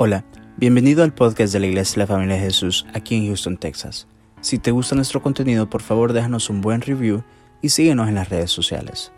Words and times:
Hola, 0.00 0.24
bienvenido 0.56 1.02
al 1.02 1.12
podcast 1.12 1.52
de 1.52 1.58
la 1.58 1.66
Iglesia 1.66 1.94
de 1.94 1.98
la 1.98 2.06
Familia 2.06 2.36
de 2.36 2.42
Jesús 2.42 2.86
aquí 2.94 3.16
en 3.16 3.26
Houston, 3.26 3.56
Texas. 3.56 4.06
Si 4.40 4.60
te 4.60 4.70
gusta 4.70 4.94
nuestro 4.94 5.20
contenido, 5.20 5.68
por 5.68 5.82
favor 5.82 6.12
déjanos 6.12 6.50
un 6.50 6.60
buen 6.60 6.82
review 6.82 7.24
y 7.62 7.70
síguenos 7.70 8.06
en 8.08 8.14
las 8.14 8.28
redes 8.28 8.52
sociales. 8.52 9.10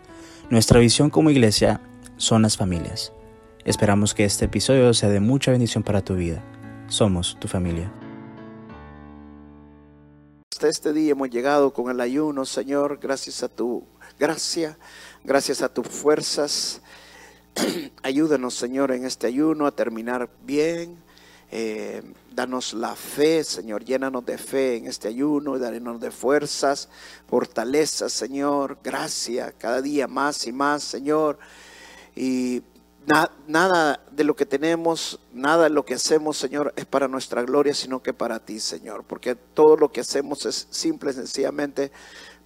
Nuestra 0.49 0.79
visión 0.79 1.11
como 1.11 1.29
iglesia 1.29 1.81
son 2.17 2.41
las 2.41 2.57
familias. 2.57 3.13
Esperamos 3.63 4.15
que 4.15 4.25
este 4.25 4.45
episodio 4.45 4.91
sea 4.95 5.09
de 5.09 5.19
mucha 5.19 5.51
bendición 5.51 5.83
para 5.83 6.03
tu 6.03 6.15
vida. 6.15 6.43
Somos 6.87 7.37
tu 7.39 7.47
familia. 7.47 7.93
Hasta 10.51 10.67
este 10.67 10.93
día 10.93 11.11
hemos 11.11 11.29
llegado 11.29 11.73
con 11.73 11.91
el 11.91 12.01
ayuno, 12.01 12.43
Señor, 12.43 12.97
gracias 12.99 13.43
a 13.43 13.49
tu 13.49 13.83
gracia, 14.17 14.79
gracias 15.23 15.61
a 15.61 15.71
tus 15.71 15.87
fuerzas. 15.87 16.81
Ayúdanos, 18.03 18.55
Señor, 18.55 18.91
en 18.91 19.05
este 19.05 19.27
ayuno 19.27 19.65
a 19.65 19.71
terminar 19.71 20.29
bien. 20.43 20.97
Eh, 21.51 22.01
danos 22.33 22.73
la 22.73 22.95
fe, 22.95 23.43
Señor. 23.43 23.83
Llénanos 23.83 24.25
de 24.25 24.37
fe 24.37 24.77
en 24.77 24.87
este 24.87 25.07
ayuno. 25.09 25.59
Danos 25.59 25.99
de 25.99 26.11
fuerzas, 26.11 26.89
fortaleza, 27.27 28.09
Señor. 28.09 28.77
Gracia 28.83 29.53
cada 29.57 29.81
día 29.81 30.07
más 30.07 30.45
y 30.47 30.51
más, 30.53 30.83
Señor. 30.83 31.39
Y 32.15 32.63
nada 33.47 33.99
de 34.11 34.23
lo 34.23 34.35
que 34.35 34.45
tenemos, 34.45 35.19
nada 35.33 35.63
de 35.63 35.69
lo 35.71 35.83
que 35.83 35.95
hacemos, 35.95 36.37
Señor, 36.37 36.73
es 36.75 36.85
para 36.85 37.07
nuestra 37.07 37.41
gloria, 37.41 37.73
sino 37.73 38.01
que 38.01 38.13
para 38.13 38.39
ti, 38.39 38.59
Señor. 38.59 39.03
Porque 39.03 39.35
todo 39.35 39.75
lo 39.75 39.91
que 39.91 40.01
hacemos 40.01 40.45
es 40.45 40.67
simple 40.69 41.11
y 41.11 41.15
sencillamente 41.15 41.91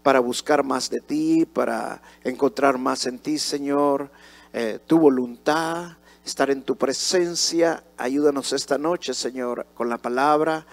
para 0.02 0.20
buscar 0.20 0.64
más 0.64 0.90
de 0.90 1.00
ti, 1.00 1.46
para 1.46 2.02
encontrar 2.24 2.78
más 2.78 3.06
en 3.06 3.20
ti, 3.20 3.38
Señor. 3.38 4.10
Eh, 4.58 4.80
tu 4.88 4.98
voluntad, 4.98 5.98
estar 6.24 6.50
en 6.50 6.62
tu 6.62 6.78
presencia. 6.78 7.84
Ayúdanos 7.98 8.54
esta 8.54 8.78
noche, 8.78 9.14
Señor, 9.14 9.66
con 9.74 9.90
la 9.90 9.98
palabra. 9.98 10.66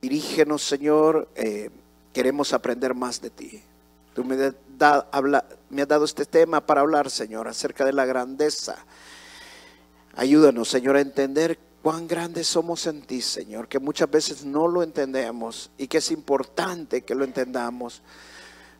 Dirígenos, 0.00 0.64
Señor. 0.64 1.28
Eh, 1.36 1.70
queremos 2.12 2.52
aprender 2.52 2.92
más 2.92 3.20
de 3.20 3.30
ti. 3.30 3.62
Tú 4.14 4.24
me, 4.24 4.36
me 4.36 5.82
has 5.82 5.88
dado 5.88 6.04
este 6.04 6.26
tema 6.26 6.66
para 6.66 6.80
hablar, 6.80 7.08
Señor, 7.08 7.46
acerca 7.46 7.84
de 7.84 7.92
la 7.92 8.04
grandeza. 8.04 8.84
Ayúdanos, 10.16 10.68
Señor, 10.68 10.96
a 10.96 11.00
entender 11.00 11.56
cuán 11.84 12.08
grandes 12.08 12.48
somos 12.48 12.84
en 12.88 13.02
ti, 13.02 13.20
Señor, 13.20 13.68
que 13.68 13.78
muchas 13.78 14.10
veces 14.10 14.44
no 14.44 14.66
lo 14.66 14.82
entendemos 14.82 15.70
y 15.78 15.86
que 15.86 15.98
es 15.98 16.10
importante 16.10 17.02
que 17.02 17.14
lo 17.14 17.22
entendamos. 17.22 18.02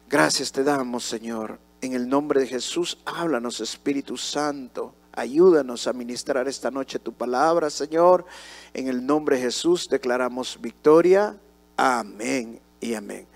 Gracias 0.08 0.50
te 0.50 0.64
damos, 0.64 1.04
Señor. 1.04 1.69
En 1.82 1.94
el 1.94 2.08
nombre 2.08 2.40
de 2.40 2.46
Jesús, 2.46 2.98
háblanos, 3.06 3.60
Espíritu 3.60 4.16
Santo. 4.16 4.94
Ayúdanos 5.12 5.86
a 5.86 5.92
ministrar 5.92 6.46
esta 6.46 6.70
noche 6.70 6.98
tu 6.98 7.12
palabra, 7.12 7.70
Señor. 7.70 8.26
En 8.74 8.88
el 8.88 9.04
nombre 9.04 9.36
de 9.36 9.42
Jesús 9.42 9.88
declaramos 9.88 10.58
victoria. 10.60 11.36
Amén 11.76 12.60
y 12.80 12.94
amén. 12.94 13.26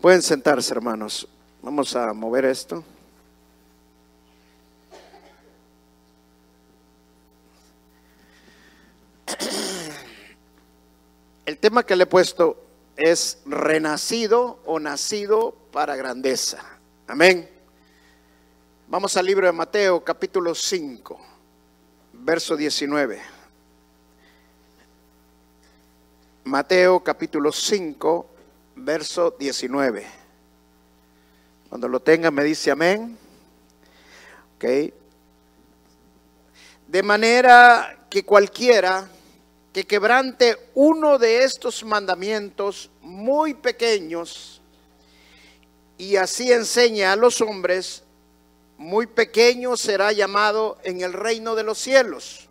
Pueden 0.00 0.22
sentarse, 0.22 0.72
hermanos. 0.72 1.28
Vamos 1.62 1.94
a 1.94 2.12
mover 2.14 2.46
esto. 2.46 2.82
El 11.44 11.58
tema 11.58 11.84
que 11.84 11.96
le 11.96 12.04
he 12.04 12.06
puesto 12.06 12.64
es 12.96 13.38
renacido 13.44 14.58
o 14.64 14.80
nacido 14.80 15.54
para 15.70 15.96
grandeza. 15.96 16.64
Amén. 17.06 17.59
Vamos 18.90 19.16
al 19.16 19.24
libro 19.24 19.46
de 19.46 19.52
Mateo 19.52 20.02
capítulo 20.02 20.52
5, 20.52 21.16
verso 22.12 22.56
19. 22.56 23.22
Mateo 26.42 26.98
capítulo 26.98 27.52
5, 27.52 28.26
verso 28.74 29.36
19. 29.38 30.04
Cuando 31.68 31.86
lo 31.86 32.00
tenga 32.00 32.32
me 32.32 32.42
dice 32.42 32.72
amén. 32.72 33.16
Ok. 34.56 34.64
De 36.88 37.02
manera 37.04 38.06
que 38.10 38.24
cualquiera 38.24 39.08
que 39.72 39.84
quebrante 39.86 40.70
uno 40.74 41.16
de 41.16 41.44
estos 41.44 41.84
mandamientos 41.84 42.90
muy 43.02 43.54
pequeños 43.54 44.60
y 45.96 46.16
así 46.16 46.50
enseña 46.50 47.12
a 47.12 47.16
los 47.16 47.40
hombres, 47.40 48.02
muy 48.80 49.06
pequeño 49.06 49.76
será 49.76 50.10
llamado 50.10 50.78
en 50.84 51.02
el 51.02 51.12
reino 51.12 51.54
de 51.54 51.64
los 51.64 51.76
cielos. 51.76 52.48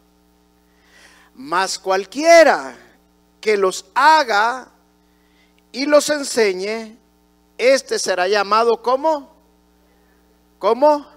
Mas 1.33 1.79
cualquiera 1.79 2.77
que 3.41 3.57
los 3.57 3.87
haga 3.95 4.69
y 5.71 5.87
los 5.87 6.07
enseñe, 6.11 6.95
este 7.57 7.97
será 7.97 8.27
llamado 8.27 8.79
como, 8.83 9.35
como 10.59 11.07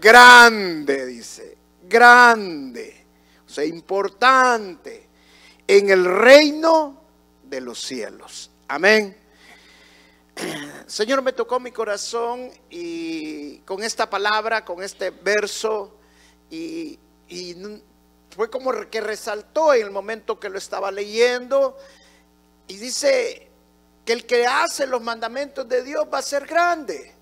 grande, 0.00 1.04
dice, 1.04 1.58
grande, 1.86 3.04
o 3.46 3.50
sea, 3.50 3.66
importante 3.66 5.06
en 5.66 5.90
el 5.90 6.06
reino 6.06 6.98
de 7.42 7.60
los 7.60 7.82
cielos. 7.82 8.50
Amén. 8.66 9.14
Señor, 10.88 11.20
me 11.20 11.34
tocó 11.34 11.60
mi 11.60 11.70
corazón 11.70 12.50
y 12.70 13.58
con 13.58 13.82
esta 13.82 14.08
palabra, 14.08 14.64
con 14.64 14.82
este 14.82 15.10
verso, 15.10 15.94
y, 16.50 16.98
fue 18.34 18.48
como 18.48 18.72
que 18.88 19.02
resaltó 19.02 19.74
en 19.74 19.82
el 19.82 19.90
momento 19.90 20.40
que 20.40 20.48
lo 20.48 20.56
estaba 20.56 20.90
leyendo, 20.90 21.76
y 22.68 22.78
dice 22.78 23.50
que 24.06 24.14
el 24.14 24.24
que 24.24 24.46
hace 24.46 24.86
los 24.86 25.02
mandamientos 25.02 25.68
de 25.68 25.82
Dios 25.82 26.06
va 26.12 26.18
a 26.18 26.22
ser 26.22 26.46
grande. 26.46 27.14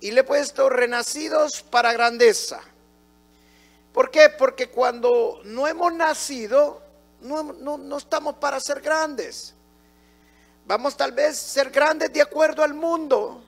Y 0.00 0.10
le 0.10 0.20
he 0.20 0.24
puesto 0.24 0.70
renacidos 0.70 1.62
para 1.62 1.92
grandeza. 1.92 2.62
¿Por 3.92 4.10
qué? 4.10 4.30
Porque 4.30 4.70
cuando 4.70 5.42
no 5.44 5.68
hemos 5.68 5.92
nacido, 5.92 6.80
no, 7.20 7.42
no 7.52 7.98
estamos 7.98 8.36
para 8.36 8.60
ser 8.60 8.80
grandes. 8.80 9.54
Vamos 10.68 10.98
tal 10.98 11.12
vez 11.12 11.38
ser 11.38 11.70
grandes 11.70 12.12
de 12.12 12.20
acuerdo 12.20 12.62
al 12.62 12.74
mundo, 12.74 13.42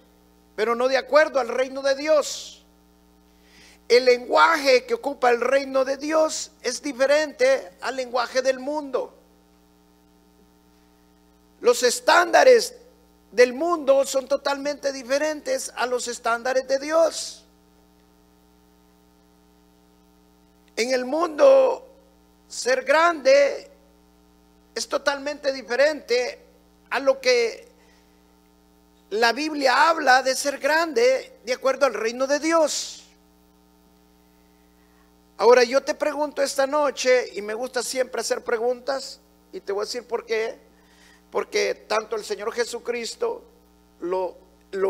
pero 0.57 0.75
no 0.75 0.89
de 0.89 0.97
acuerdo 0.97 1.39
al 1.39 1.49
reino 1.49 1.83
de 1.83 1.95
Dios. 1.95 2.65
El 3.87 4.07
lenguaje 4.07 4.87
que 4.87 4.95
ocupa 4.95 5.29
el 5.29 5.43
reino 5.43 5.85
de 5.85 5.99
Dios 5.99 6.51
es 6.63 6.81
diferente 6.81 7.73
al 7.83 7.97
lenguaje 7.97 8.41
del 8.41 8.59
mundo. 8.59 9.13
Los 11.61 11.83
estándares 11.83 12.75
del 13.31 13.53
mundo 13.53 14.07
son 14.07 14.27
totalmente 14.27 14.91
diferentes 14.91 15.71
a 15.77 15.85
los 15.85 16.09
estándares 16.09 16.67
de 16.67 16.79
Dios. 16.79 17.45
En 20.75 20.95
el 20.95 21.05
mundo, 21.05 21.87
ser 22.49 22.83
grande 22.83 23.71
es 24.75 24.89
totalmente 24.89 25.53
diferente 25.53 26.50
a 26.91 26.99
lo 26.99 27.21
que 27.21 27.69
la 29.11 29.33
Biblia 29.33 29.89
habla 29.89 30.23
de 30.23 30.37
ser 30.37 30.59
grande 30.59 31.33
de 31.45 31.53
acuerdo 31.53 31.87
al 31.87 31.95
reino 31.95 32.27
de 32.27 32.39
Dios. 32.39 33.05
Ahora 35.37 35.65
yo 35.65 35.83
te 35.83 35.95
pregunto 35.95 36.43
esta 36.43 36.67
noche, 36.67 37.31
y 37.33 37.41
me 37.41 37.55
gusta 37.55 37.83
siempre 37.83 38.21
hacer 38.21 38.45
preguntas, 38.45 39.21
y 39.53 39.61
te 39.61 39.73
voy 39.73 39.83
a 39.83 39.85
decir 39.87 40.07
por 40.07 40.27
qué, 40.27 40.59
porque 41.31 41.75
tanto 41.75 42.15
el 42.15 42.25
Señor 42.25 42.53
Jesucristo 42.53 43.43
lo, 44.01 44.37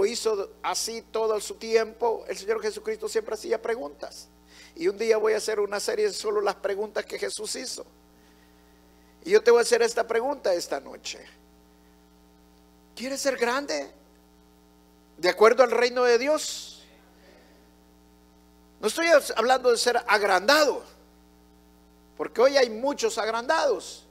hizo 0.05 0.51
así 0.63 1.03
todo 1.03 1.41
su 1.41 1.55
tiempo, 1.55 2.25
el 2.29 2.37
Señor 2.37 2.61
Jesucristo 2.61 3.09
siempre 3.09 3.35
hacía 3.35 3.63
preguntas. 3.63 4.29
Y 4.75 4.89
un 4.89 4.99
día 4.99 5.19
voy 5.19 5.35
a 5.35 5.37
hacer 5.37 5.61
una 5.61 5.81
serie 5.81 6.07
de 6.07 6.13
solo 6.13 6.41
las 6.41 6.57
preguntas 6.57 7.07
que 7.07 7.19
Jesús 7.19 7.55
hizo. 7.57 7.87
Y 9.25 9.31
yo 9.31 9.43
te 9.43 9.51
voy 9.51 9.61
a 9.61 9.63
hacer 9.63 9.83
esta 9.83 10.07
pregunta 10.07 10.53
esta 10.53 10.81
noche. 10.81 11.21
¿Quieres 13.01 13.23
ser 13.23 13.39
grande? 13.39 13.91
¿De 15.17 15.31
acuerdo 15.31 15.63
al 15.63 15.71
reino 15.71 16.05
de 16.05 16.19
Dios? 16.19 16.83
No 18.79 18.89
estoy 18.89 19.07
hablando 19.37 19.71
de 19.71 19.79
ser 19.79 19.97
agrandado, 20.07 20.83
porque 22.19 22.43
hoy 22.43 22.59
hay 22.59 22.69
muchos 22.69 23.17
agrandados. 23.17 24.05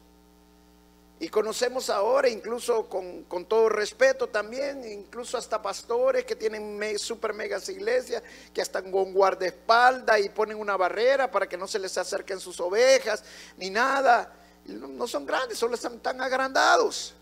Y 1.20 1.30
conocemos 1.30 1.92
ahora, 1.92 2.30
incluso 2.30 2.90
con, 2.90 3.26
todo 3.48 3.70
respeto 3.70 4.28
también, 4.28 4.84
incluso 4.92 5.38
hasta 5.38 5.62
pastores 5.62 6.26
que 6.26 6.36
tienen 6.36 6.98
super 6.98 7.32
megas 7.36 7.70
iglesias, 7.70 8.24
que 8.52 8.62
están 8.62 8.92
con 8.92 9.14
guardaespaldas 9.14 10.20
y 10.20 10.30
ponen 10.30 10.58
una 10.58 10.76
barrera 10.76 11.30
para 11.30 11.48
que 11.48 11.58
no 11.58 11.68
se 11.68 11.78
les 11.78 11.96
acerquen 11.96 12.40
sus 12.40 12.60
ovejas, 12.60 13.24
ni 13.56 13.70
nada. 13.70 14.34
No, 14.66 15.06
son 15.06 15.28
grandes, 15.28 15.60
solo 15.60 15.76
están 15.76 16.00
tan 16.00 16.20
agrandados. 16.22 17.14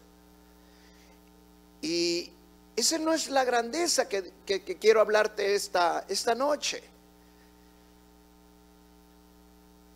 Y 1.82 2.32
esa 2.76 2.98
no 2.98 3.14
es 3.14 3.30
la 3.30 3.44
grandeza 3.44 4.08
que, 4.08 4.32
quiero 4.80 5.02
hablarte 5.02 5.56
esta, 5.56 6.06
esta 6.08 6.36
noche. 6.36 6.84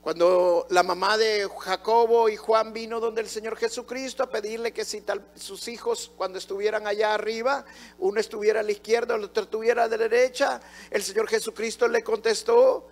Cuando 0.01 0.65
la 0.71 0.81
mamá 0.81 1.15
de 1.15 1.47
Jacobo 1.59 2.27
y 2.27 2.35
Juan 2.35 2.73
vino 2.73 2.99
donde 2.99 3.21
el 3.21 3.29
Señor 3.29 3.55
Jesucristo 3.55 4.23
a 4.23 4.29
pedirle 4.31 4.73
que 4.73 4.83
si 4.83 5.01
tal, 5.01 5.23
sus 5.35 5.67
hijos 5.67 6.11
cuando 6.17 6.39
estuvieran 6.39 6.87
allá 6.87 7.13
arriba, 7.13 7.63
uno 7.99 8.19
estuviera 8.19 8.61
a 8.61 8.63
la 8.63 8.71
izquierda, 8.71 9.13
el 9.13 9.25
otro 9.25 9.43
estuviera 9.43 9.83
a 9.83 9.87
la 9.87 9.97
derecha, 9.97 10.59
el 10.89 11.03
Señor 11.03 11.27
Jesucristo 11.27 11.87
le 11.87 12.03
contestó, 12.03 12.87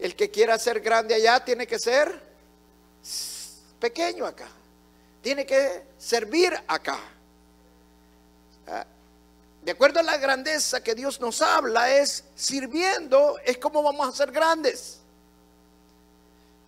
el 0.00 0.16
que 0.16 0.32
quiera 0.32 0.58
ser 0.58 0.80
grande 0.80 1.14
allá 1.14 1.44
tiene 1.44 1.64
que 1.64 1.78
ser 1.78 2.20
pequeño 3.78 4.26
acá, 4.26 4.48
tiene 5.22 5.46
que 5.46 5.84
servir 5.96 6.52
acá. 6.66 6.98
De 9.62 9.72
acuerdo 9.72 10.00
a 10.00 10.02
la 10.02 10.16
grandeza 10.16 10.82
que 10.82 10.94
Dios 10.94 11.20
nos 11.20 11.42
habla, 11.42 11.90
es 11.90 12.24
sirviendo, 12.34 13.38
es 13.44 13.58
como 13.58 13.82
vamos 13.82 14.08
a 14.08 14.16
ser 14.16 14.32
grandes. 14.32 15.00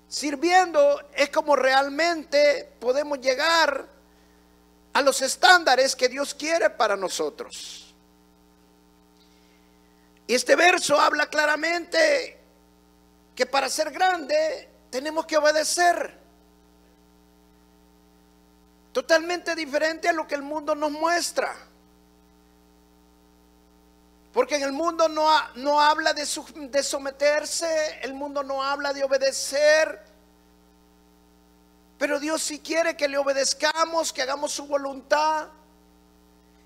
Sirviendo 0.09 1.09
es 1.15 1.31
como 1.31 1.55
realmente 1.55 2.73
podemos 2.81 3.21
llegar 3.21 3.87
a 4.93 5.03
los 5.03 5.23
estándares 5.23 5.95
que 5.95 6.09
Dios 6.09 6.35
quiere 6.35 6.69
para 6.69 6.97
nosotros. 6.97 7.95
Y 10.27 10.35
este 10.35 10.57
verso 10.57 11.01
habla 11.01 11.27
claramente 11.29 12.39
que 13.35 13.47
para 13.47 13.69
ser 13.69 13.91
grande 13.93 14.69
tenemos 14.91 15.27
que 15.27 15.37
obedecer. 15.37 16.19
Totalmente 18.93 19.55
diferente 19.55 20.09
a 20.09 20.13
lo 20.13 20.27
que 20.27 20.35
el 20.35 20.43
mundo 20.43 20.75
nos 20.75 20.91
muestra. 20.91 21.70
Porque 24.33 24.55
en 24.57 24.63
el 24.63 24.73
mundo 24.73 25.09
no, 25.09 25.29
no 25.57 25.81
habla 25.81 26.15
de, 26.15 26.25
someterse, 26.25 27.99
el 28.03 28.15
mundo 28.15 28.43
no 28.45 28.63
habla 28.63 28.93
de 28.93 29.03
obedecer. 29.03 30.01
Pero 31.99 32.21
Dios 32.21 32.41
sí 32.41 32.61
quiere 32.61 32.97
que 32.97 33.09
le 33.09 33.19
obedezcamos, 33.19 34.13
que 34.13 34.23
hagamos 34.23 34.53
su 34.53 34.67
voluntad. 34.67 35.49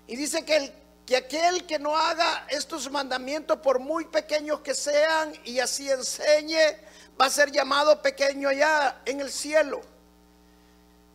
Y 0.05 0.15
dice 0.15 0.45
que, 0.45 0.71
que 1.07 1.17
aquel 1.17 1.65
que 1.65 1.79
no 1.79 1.97
haga 1.97 2.45
estos 2.49 2.89
mandamientos, 2.91 3.57
por 3.57 3.79
muy 3.79 4.05
pequeños 4.05 4.59
que 4.59 4.75
sean, 4.75 5.33
y 5.43 5.59
así 5.59 5.89
enseñe, 5.89 6.77
va 7.19 7.25
a 7.25 7.29
ser 7.31 7.51
llamado 7.51 7.99
pequeño 7.99 8.47
allá 8.47 9.01
en 9.05 9.21
el 9.21 9.31
cielo. 9.31 9.81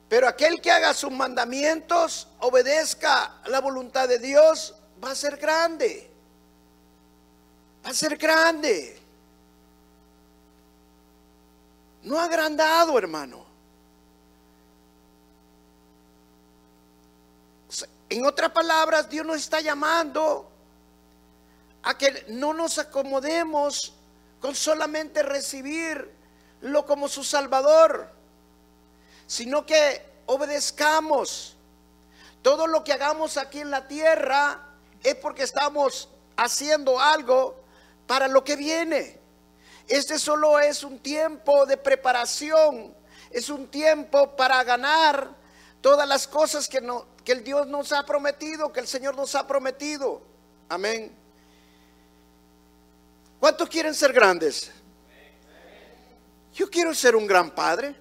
Pero 0.09 0.27
aquel 0.27 0.61
que 0.61 0.73
haga 0.73 0.95
sus 0.95 1.13
mandamientos, 1.13 2.27
obedezca 2.41 3.41
la 3.47 3.61
voluntad 3.61 4.09
de 4.09 4.19
Dios, 4.19 4.75
va 5.03 5.13
a 5.13 5.15
ser 5.15 5.37
grande 5.37 6.10
va 7.85 7.91
a 7.91 7.95
ser 7.95 8.17
grande. 8.17 9.01
No 12.03 12.19
agrandado, 12.19 12.99
hermano. 12.99 13.45
En 18.09 18.27
otras 18.27 18.51
palabras, 18.51 19.09
Dios 19.09 19.25
nos 19.25 19.37
está 19.37 19.61
llamando 19.61 20.51
a 21.83 21.97
que 21.97 22.25
no 22.29 22.53
nos 22.53 22.79
acomodemos 22.79 23.95
con 24.41 24.55
solamente 24.55 25.23
recibirlo 25.23 26.85
como 26.87 27.09
su 27.09 27.23
Salvador, 27.23 28.11
sino 29.27 29.65
que 29.65 30.05
obedezcamos. 30.27 31.57
Todo 32.43 32.67
lo 32.67 32.83
que 32.83 32.93
hagamos 32.93 33.37
aquí 33.37 33.61
en 33.61 33.71
la 33.71 33.87
tierra 33.87 34.61
es 35.03 35.15
porque 35.15 35.45
estamos 35.45 36.09
haciendo 36.37 36.99
algo 36.99 37.60
para 38.11 38.27
lo 38.27 38.43
que 38.43 38.57
viene. 38.57 39.21
Este 39.87 40.19
solo 40.19 40.59
es 40.59 40.83
un 40.83 40.99
tiempo 40.99 41.65
de 41.65 41.77
preparación, 41.77 42.93
es 43.31 43.49
un 43.49 43.69
tiempo 43.69 44.35
para 44.35 44.65
ganar 44.65 45.31
todas 45.81 46.09
las 46.09 46.27
cosas 46.27 46.69
que, 46.69 46.83
el 47.27 47.45
Dios 47.45 47.69
nos 47.69 47.93
ha 47.93 48.05
prometido, 48.05 48.73
que 48.73 48.81
el 48.81 48.89
Señor 48.89 49.15
nos 49.15 49.37
ha 49.37 49.47
prometido. 49.47 50.23
Amén. 50.69 51.17
¿Cuántos 53.39 53.69
quieren 53.69 53.95
ser 53.95 54.13
grandes? 54.13 54.73
Yo 56.53 56.69
quiero 56.69 56.93
ser 56.93 57.15
un 57.15 57.29
gran 57.29 57.53
padre. 57.53 57.95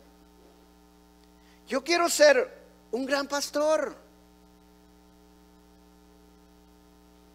Yo 1.68 1.84
quiero 1.84 2.10
ser 2.10 2.52
un 2.90 3.06
gran 3.06 3.28
pastor. 3.28 3.96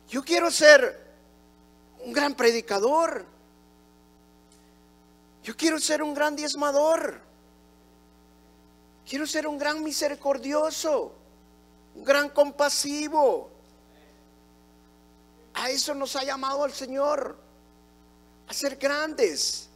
Yo 0.09 0.25
quiero 0.25 0.51
ser 0.51 1.04
un 2.05 2.13
gran 2.13 2.35
predicador. 2.35 3.25
Yo 5.43 5.57
quiero 5.57 5.79
ser 5.79 6.03
un 6.03 6.15
gran 6.15 6.37
diezmador. 6.37 7.21
Quiero 9.09 9.27
ser 9.27 9.47
un 9.47 9.59
gran 9.59 9.83
misericordioso, 9.83 11.15
un 11.95 12.05
gran 12.05 12.31
compasivo. 12.31 13.51
A 15.55 15.71
eso 15.71 15.95
nos 15.95 16.17
ha 16.17 16.25
llamado 16.25 16.65
el 16.65 16.73
Señor, 16.73 17.37
a 18.49 18.55
ser 18.55 18.77
grandes. 18.77 19.69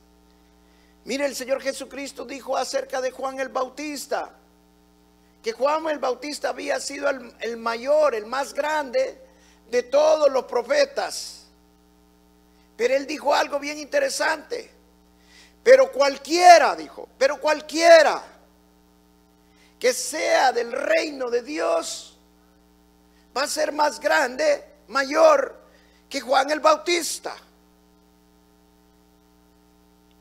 Mire, 1.04 1.26
el 1.26 1.36
Señor 1.36 1.60
Jesucristo 1.62 2.24
dijo 2.24 2.56
acerca 2.56 3.00
de 3.00 3.10
Juan 3.10 3.38
el 3.38 3.48
Bautista, 3.48 4.34
que 5.42 5.52
Juan 5.52 5.88
el 5.88 5.98
Bautista 5.98 6.50
había 6.50 6.81
sido 6.81 7.08
el, 7.08 7.34
el 7.40 7.56
mayor, 7.56 8.14
el 8.14 8.26
más 8.26 8.52
grande 8.52 9.22
de 9.70 9.82
todos 9.84 10.31
los 10.31 10.44
profetas. 10.44 11.38
Pero 12.78 12.94
él 12.94 13.08
dijo 13.08 13.34
algo 13.34 13.58
bien 13.58 13.76
interesante. 13.76 14.70
Pero 15.64 15.90
cualquiera, 15.90 16.76
dijo, 16.76 17.08
pero 17.19 17.40
cualquiera 17.40 18.22
que 19.80 19.92
sea 19.92 20.52
del 20.52 20.70
reino 20.70 21.28
de 21.28 21.42
Dios 21.42 22.16
va 23.36 23.42
a 23.42 23.48
ser 23.48 23.72
más 23.72 23.98
grande, 23.98 24.64
mayor 24.86 25.60
que 26.08 26.20
Juan 26.20 26.52
el 26.52 26.60
Bautista. 26.60 27.34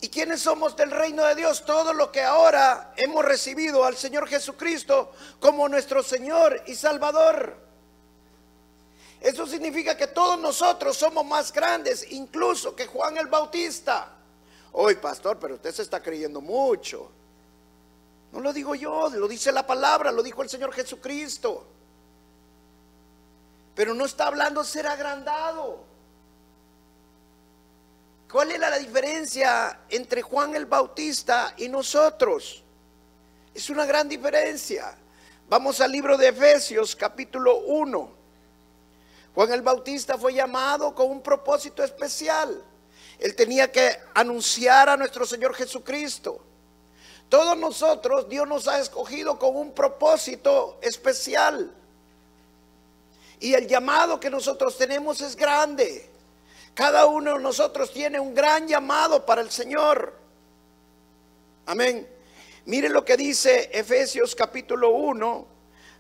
¿Y 0.02 0.10
quiénes 0.10 0.42
somos 0.42 0.76
del 0.76 0.90
reino 0.90 1.24
de 1.26 1.36
Dios? 1.36 1.64
Todo 1.64 1.94
lo 1.94 2.12
que 2.12 2.24
ahora 2.24 2.92
hemos 2.98 3.24
recibido 3.24 3.86
al 3.86 3.96
Señor 3.96 4.28
Jesucristo 4.28 5.14
como 5.40 5.70
nuestro 5.70 6.02
Señor 6.02 6.64
y 6.66 6.74
Salvador. 6.74 7.67
Eso 9.20 9.48
significa 9.48 9.98
que 9.98 10.08
todos 10.08 10.40
nosotros 10.40 10.96
somos 10.96 11.26
más 11.26 11.52
grandes, 11.52 12.12
incluso 12.12 12.76
que 12.76 12.86
Juan 12.86 13.18
el 13.18 13.28
Bautista. 13.28 14.14
Hoy, 14.74 14.96
pastor, 14.96 15.40
pero 15.40 15.56
usted 15.56 15.72
se 15.72 15.82
está 15.82 16.02
creyendo 16.02 16.40
mucho. 16.40 17.12
No 18.32 18.40
lo 18.40 18.54
digo 18.54 18.76
yo, 18.76 19.10
lo 19.10 19.28
dice 19.28 19.52
la 19.52 19.66
palabra, 19.66 20.12
lo 20.12 20.22
dijo 20.22 20.44
el 20.44 20.50
Señor 20.50 20.72
Jesucristo. 20.74 21.66
Pero 23.74 23.94
no 23.94 24.06
está 24.06 24.28
hablando 24.28 24.64
ser 24.64 24.86
agrandado. 24.86 25.84
¿Cuál 28.30 28.52
es 28.52 28.60
la 28.60 28.78
diferencia 28.78 29.80
entre 29.90 30.22
Juan 30.22 30.56
el 30.56 30.66
Bautista 30.66 31.54
y 31.58 31.70
nosotros? 31.70 32.64
Es 33.54 33.70
una 33.70 33.86
gran 33.86 34.10
diferencia. 34.10 34.96
Vamos 35.50 35.80
al 35.80 35.92
libro 35.92 36.18
de 36.18 36.28
Efesios 36.28 36.96
capítulo 36.96 37.60
1. 37.60 38.17
Juan 39.38 39.52
el 39.52 39.62
Bautista 39.62 40.18
fue 40.18 40.34
llamado 40.34 40.96
con 40.96 41.12
un 41.12 41.22
propósito 41.22 41.84
especial. 41.84 42.60
Él 43.20 43.36
tenía 43.36 43.72
que 43.72 43.96
anunciar 44.16 44.90
a 44.90 44.98
nuestro 44.98 45.28
Señor 45.28 45.54
Jesucristo. 45.54 46.42
Todos 47.30 47.56
nosotros, 47.56 48.28
Dios 48.28 48.48
nos 48.48 48.68
ha 48.68 48.80
escogido 48.80 49.38
con 49.38 49.56
un 49.56 49.74
propósito 49.74 50.80
especial. 50.82 51.72
Y 53.40 53.54
el 53.54 53.68
llamado 53.68 54.20
que 54.20 54.32
nosotros 54.32 54.76
tenemos 54.76 55.22
es 55.22 55.36
grande. 55.36 56.10
Cada 56.74 57.06
uno 57.06 57.36
de 57.38 57.40
nosotros 57.40 57.94
tiene 57.94 58.20
un 58.20 58.34
gran 58.34 58.68
llamado 58.68 59.24
para 59.24 59.42
el 59.42 59.52
Señor. 59.52 60.16
Amén. 61.68 62.10
Mire 62.66 62.90
lo 62.90 63.06
que 63.06 63.16
dice 63.16 63.70
Efesios 63.72 64.34
capítulo 64.34 64.90
1, 64.90 65.46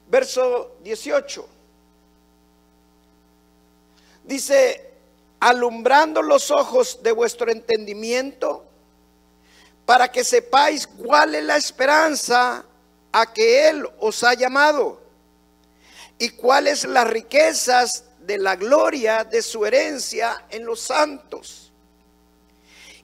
verso 0.07 0.77
18. 0.81 1.49
Dice, 4.27 4.91
alumbrando 5.39 6.21
los 6.21 6.51
ojos 6.51 7.01
de 7.01 7.13
vuestro 7.13 7.49
entendimiento, 7.49 8.65
para 9.85 10.11
que 10.11 10.25
sepáis 10.25 10.85
cuál 10.85 11.33
es 11.33 11.43
la 11.45 11.55
esperanza 11.55 12.65
a 13.13 13.33
que 13.33 13.69
Él 13.69 13.87
os 13.99 14.21
ha 14.25 14.33
llamado 14.33 14.99
y 16.19 16.31
cuáles 16.31 16.83
las 16.83 17.07
riquezas 17.07 18.03
de 18.19 18.37
la 18.37 18.57
gloria 18.57 19.23
de 19.23 19.41
su 19.41 19.65
herencia 19.65 20.43
en 20.49 20.65
los 20.65 20.81
santos 20.81 21.71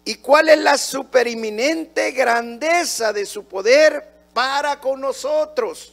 y 0.03 0.15
cuál 0.15 0.49
es 0.49 0.57
la 0.57 0.77
supereminente 0.77 2.11
grandeza 2.11 3.13
de 3.13 3.25
su 3.25 3.45
poder 3.45 4.05
para 4.33 4.81
con 4.81 4.99
nosotros 4.99 5.92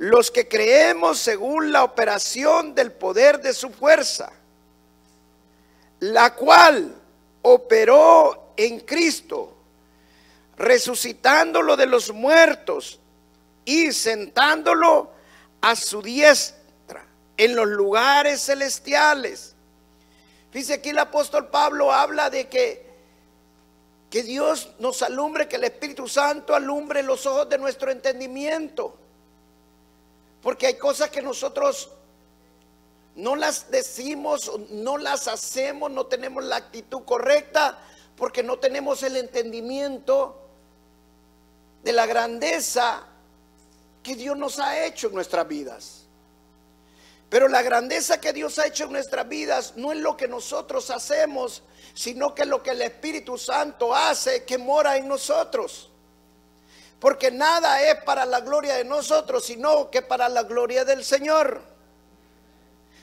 los 0.00 0.30
que 0.30 0.48
creemos 0.48 1.18
según 1.18 1.72
la 1.72 1.84
operación 1.84 2.74
del 2.74 2.90
poder 2.90 3.42
de 3.42 3.52
su 3.52 3.68
fuerza, 3.68 4.32
la 5.98 6.34
cual 6.34 6.94
operó 7.42 8.54
en 8.56 8.80
Cristo, 8.80 9.54
resucitándolo 10.56 11.76
de 11.76 11.84
los 11.84 12.14
muertos 12.14 12.98
y 13.66 13.92
sentándolo 13.92 15.10
a 15.60 15.76
su 15.76 16.00
diestra 16.00 17.04
en 17.36 17.54
los 17.54 17.68
lugares 17.68 18.40
celestiales. 18.40 19.54
Dice 20.50 20.72
aquí 20.72 20.88
el 20.88 20.98
apóstol 20.98 21.48
Pablo 21.48 21.92
habla 21.92 22.30
de 22.30 22.48
que 22.48 22.88
que 24.08 24.22
Dios 24.22 24.70
nos 24.78 25.02
alumbre, 25.02 25.46
que 25.46 25.56
el 25.56 25.64
Espíritu 25.64 26.08
Santo 26.08 26.54
alumbre 26.54 27.02
los 27.02 27.26
ojos 27.26 27.48
de 27.48 27.58
nuestro 27.58 27.92
entendimiento. 27.92 28.96
Porque 30.42 30.66
hay 30.66 30.74
cosas 30.74 31.10
que 31.10 31.22
nosotros 31.22 31.90
no 33.16 33.36
las 33.36 33.70
decimos, 33.70 34.50
no 34.70 34.96
las 34.96 35.28
hacemos, 35.28 35.90
no 35.90 36.06
tenemos 36.06 36.44
la 36.44 36.56
actitud 36.56 37.04
correcta, 37.04 37.78
porque 38.16 38.42
no 38.42 38.58
tenemos 38.58 39.02
el 39.02 39.16
entendimiento 39.16 40.40
de 41.82 41.92
la 41.92 42.06
grandeza 42.06 43.06
que 44.02 44.14
Dios 44.14 44.36
nos 44.36 44.58
ha 44.58 44.84
hecho 44.84 45.08
en 45.08 45.14
nuestras 45.14 45.46
vidas. 45.46 46.06
Pero 47.28 47.46
la 47.48 47.62
grandeza 47.62 48.20
que 48.20 48.32
Dios 48.32 48.58
ha 48.58 48.66
hecho 48.66 48.84
en 48.84 48.92
nuestras 48.92 49.28
vidas 49.28 49.74
no 49.76 49.92
es 49.92 49.98
lo 49.98 50.16
que 50.16 50.26
nosotros 50.26 50.90
hacemos, 50.90 51.62
sino 51.94 52.34
que 52.34 52.44
lo 52.44 52.62
que 52.62 52.70
el 52.70 52.82
Espíritu 52.82 53.38
Santo 53.38 53.94
hace 53.94 54.44
que 54.44 54.58
mora 54.58 54.96
en 54.96 55.06
nosotros. 55.06 55.89
Porque 57.00 57.30
nada 57.30 57.82
es 57.82 58.04
para 58.04 58.26
la 58.26 58.40
gloria 58.40 58.76
de 58.76 58.84
nosotros, 58.84 59.44
sino 59.44 59.90
que 59.90 60.02
para 60.02 60.28
la 60.28 60.42
gloria 60.42 60.84
del 60.84 61.02
Señor. 61.02 61.62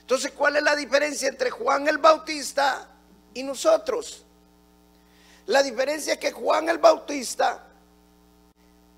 Entonces, 0.01 0.31
¿cuál 0.31 0.55
es 0.55 0.63
la 0.63 0.75
diferencia 0.75 1.27
entre 1.27 1.49
Juan 1.49 1.87
el 1.87 1.97
Bautista 1.97 2.87
y 3.33 3.43
nosotros? 3.43 4.23
La 5.47 5.63
diferencia 5.63 6.13
es 6.13 6.19
que 6.19 6.31
Juan 6.31 6.69
el 6.69 6.77
Bautista 6.77 7.65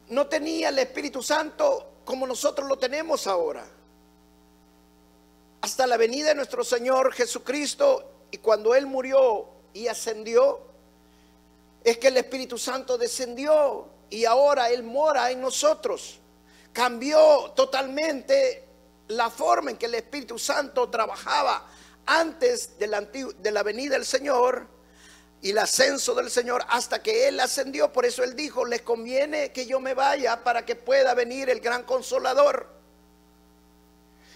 no 0.10 0.28
tenía 0.28 0.70
el 0.70 0.80
Espíritu 0.80 1.24
Santo 1.24 2.02
como 2.04 2.28
nosotros 2.28 2.68
lo 2.68 2.78
tenemos 2.78 3.26
ahora. 3.26 3.66
Hasta 5.62 5.88
la 5.88 5.96
venida 5.96 6.30
de 6.30 6.36
nuestro 6.36 6.64
Señor 6.64 7.14
Jesucristo 7.14 8.12
y 8.32 8.38
cuando 8.38 8.76
Él 8.76 8.86
murió 8.86 9.48
y 9.74 9.88
ascendió, 9.88 10.60
es 11.84 11.98
que 11.98 12.08
el 12.10 12.18
Espíritu 12.18 12.58
Santo 12.58 12.98
descendió 12.98 13.88
y 14.10 14.26
ahora 14.26 14.70
Él 14.70 14.84
mora 14.84 15.32
en 15.32 15.42
nosotros. 15.42 16.20
Cambió 16.74 17.52
totalmente 17.56 18.68
la 19.08 19.30
forma 19.30 19.72
en 19.72 19.78
que 19.78 19.88
el 19.88 19.96
Espíritu 19.96 20.38
Santo 20.38 20.90
trabajaba 20.90 21.68
antes 22.06 22.78
de 22.78 22.88
la, 22.88 23.02
de 23.02 23.52
la 23.52 23.64
venida 23.64 23.94
del 23.94 24.06
Señor 24.06 24.68
y 25.42 25.52
el 25.52 25.58
ascenso 25.58 26.14
del 26.16 26.30
Señor 26.30 26.64
hasta 26.70 27.02
que 27.02 27.28
Él 27.28 27.40
ascendió. 27.40 27.92
Por 27.92 28.06
eso 28.06 28.24
Él 28.24 28.36
dijo, 28.36 28.66
les 28.66 28.82
conviene 28.82 29.52
que 29.52 29.66
yo 29.66 29.80
me 29.80 29.94
vaya 29.94 30.44
para 30.44 30.66
que 30.66 30.76
pueda 30.76 31.14
venir 31.14 31.50
el 31.50 31.60
gran 31.60 31.84
consolador. 31.84 32.68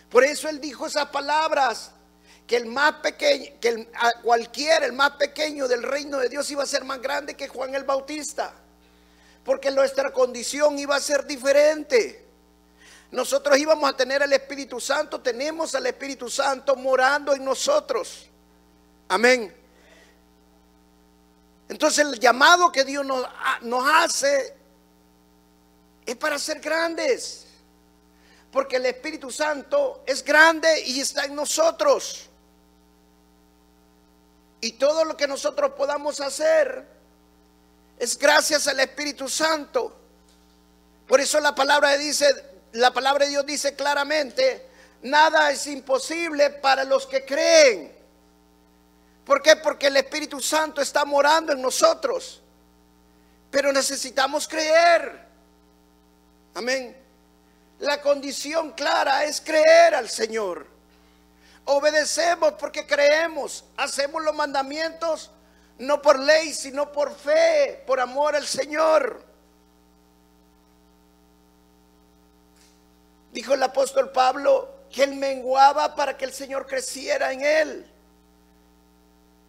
Por 0.10 0.24
eso 0.24 0.50
Él 0.50 0.60
dijo 0.60 0.88
esas 0.88 1.08
palabras, 1.08 1.92
que 2.48 2.58
el 2.58 2.66
más 2.66 2.96
pequeño, 2.96 3.52
que 3.60 3.70
el, 3.70 3.90
cualquiera, 4.22 4.86
el 4.86 4.94
más 4.94 5.12
pequeño 5.12 5.68
del 5.68 5.84
reino 5.84 6.20
de 6.20 6.30
Dios 6.30 6.50
iba 6.52 6.64
a 6.64 6.68
ser 6.68 6.84
más 6.84 7.02
grande 7.02 7.36
que 7.36 7.48
Juan 7.48 7.74
el 7.74 7.84
Bautista. 7.84 8.54
Porque 9.44 9.72
nuestra 9.72 10.12
condición 10.12 10.78
iba 10.80 10.96
a 10.96 11.02
ser 11.02 11.26
diferente. 11.26 12.26
Nosotros 13.12 13.58
íbamos 13.58 13.90
a 13.90 13.96
tener 13.96 14.22
el 14.24 14.34
Espíritu 14.34 14.80
Santo, 14.80 15.22
tenemos 15.22 15.76
al 15.76 15.86
Espíritu 15.86 16.30
Santo 16.30 16.76
morando 16.76 17.34
en 17.34 17.46
nosotros. 17.46 18.28
Amén. 19.08 19.54
Entonces 21.70 22.06
el 22.06 22.20
llamado 22.20 22.72
que 22.72 22.84
Dios 22.84 23.06
nos, 23.06 23.28
nos 23.62 23.88
hace 23.88 24.56
es 26.06 26.16
para 26.16 26.40
ser 26.40 26.60
grandes. 26.60 27.46
Porque 28.52 28.76
el 28.76 28.86
Espíritu 28.86 29.32
Santo 29.32 30.04
es 30.06 30.24
grande 30.24 30.82
y 30.86 31.00
está 31.00 31.26
en 31.26 31.36
nosotros. 31.36 32.30
Y 34.62 34.74
todo 34.74 35.04
lo 35.06 35.18
que 35.18 35.28
nosotros 35.28 35.74
podamos 35.74 36.22
hacer 36.22 36.86
es 38.04 38.20
gracias 38.20 38.68
al 38.68 38.82
Espíritu 38.82 39.30
Santo. 39.30 39.96
Por 41.08 41.22
eso 41.22 41.40
la 41.40 41.56
palabra 41.56 41.98
dice, 41.98 42.28
la 42.74 42.92
palabra 42.92 43.24
de 43.24 43.32
Dios 43.32 43.46
dice 43.46 43.78
claramente, 43.78 44.68
nada 45.04 45.50
es 45.52 45.66
imposible 45.68 46.50
para 46.50 46.84
los 46.84 47.08
que 47.08 47.24
creen. 47.24 47.96
¿Por 49.26 49.42
qué? 49.42 49.56
Porque 49.56 49.88
el 49.88 49.96
Espíritu 49.96 50.42
Santo 50.42 50.82
está 50.82 51.06
morando 51.06 51.54
en 51.54 51.62
nosotros. 51.62 52.42
Pero 53.50 53.72
necesitamos 53.72 54.50
creer. 54.50 55.26
Amén. 56.56 56.98
La 57.80 58.02
condición 58.02 58.72
clara 58.72 59.24
es 59.24 59.40
creer 59.40 59.96
al 59.96 60.10
Señor. 60.10 60.68
Obedecemos 61.64 62.56
porque 62.60 62.86
creemos. 62.86 63.64
Hacemos 63.78 64.22
los 64.22 64.36
mandamientos 64.36 65.32
no 65.80 66.02
por 66.02 66.20
ley, 66.20 66.54
sino 66.54 66.92
por 66.92 67.16
fe, 67.16 67.84
por 67.86 68.00
amor 68.00 68.36
al 68.36 68.46
Señor. 68.46 69.24
Dijo 73.32 73.54
el 73.54 73.64
apóstol 73.64 74.12
Pablo 74.12 74.70
que 74.92 75.04
él 75.04 75.16
menguaba 75.16 75.96
para 75.96 76.16
que 76.16 76.26
el 76.26 76.34
Señor 76.34 76.68
creciera 76.68 77.34
en 77.34 77.42
él. 77.42 77.92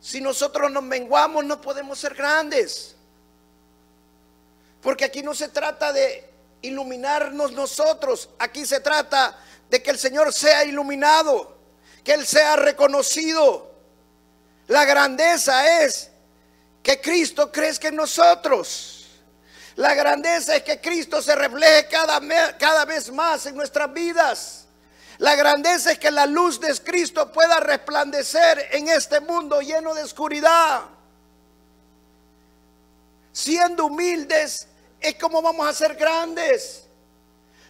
Si 0.00 0.20
nosotros 0.20 0.70
nos 0.70 0.82
menguamos 0.82 1.44
no 1.44 1.60
podemos 1.60 1.98
ser 1.98 2.14
grandes. 2.14 2.96
Porque 4.80 5.04
aquí 5.04 5.22
no 5.22 5.34
se 5.34 5.48
trata 5.48 5.92
de 5.92 6.30
iluminarnos 6.62 7.52
nosotros, 7.52 8.30
aquí 8.38 8.66
se 8.66 8.80
trata 8.80 9.38
de 9.68 9.82
que 9.82 9.90
el 9.90 9.98
Señor 9.98 10.32
sea 10.32 10.64
iluminado, 10.64 11.56
que 12.02 12.14
Él 12.14 12.26
sea 12.26 12.56
reconocido. 12.56 13.70
La 14.66 14.84
grandeza 14.84 15.82
es 15.82 16.10
que 16.84 17.00
Cristo 17.00 17.50
crezca 17.50 17.88
en 17.88 17.96
nosotros. 17.96 19.06
La 19.76 19.94
grandeza 19.94 20.54
es 20.54 20.62
que 20.62 20.80
Cristo 20.80 21.20
se 21.22 21.34
refleje 21.34 21.88
cada, 21.88 22.20
cada 22.58 22.84
vez 22.84 23.10
más 23.10 23.46
en 23.46 23.56
nuestras 23.56 23.92
vidas. 23.92 24.66
La 25.16 25.34
grandeza 25.34 25.92
es 25.92 25.98
que 25.98 26.10
la 26.10 26.26
luz 26.26 26.60
de 26.60 26.76
Cristo 26.80 27.32
pueda 27.32 27.58
resplandecer 27.58 28.68
en 28.72 28.88
este 28.88 29.20
mundo 29.20 29.62
lleno 29.62 29.94
de 29.94 30.02
oscuridad. 30.02 30.82
Siendo 33.32 33.86
humildes 33.86 34.68
es 35.00 35.14
como 35.14 35.40
vamos 35.40 35.66
a 35.66 35.72
ser 35.72 35.94
grandes. 35.94 36.84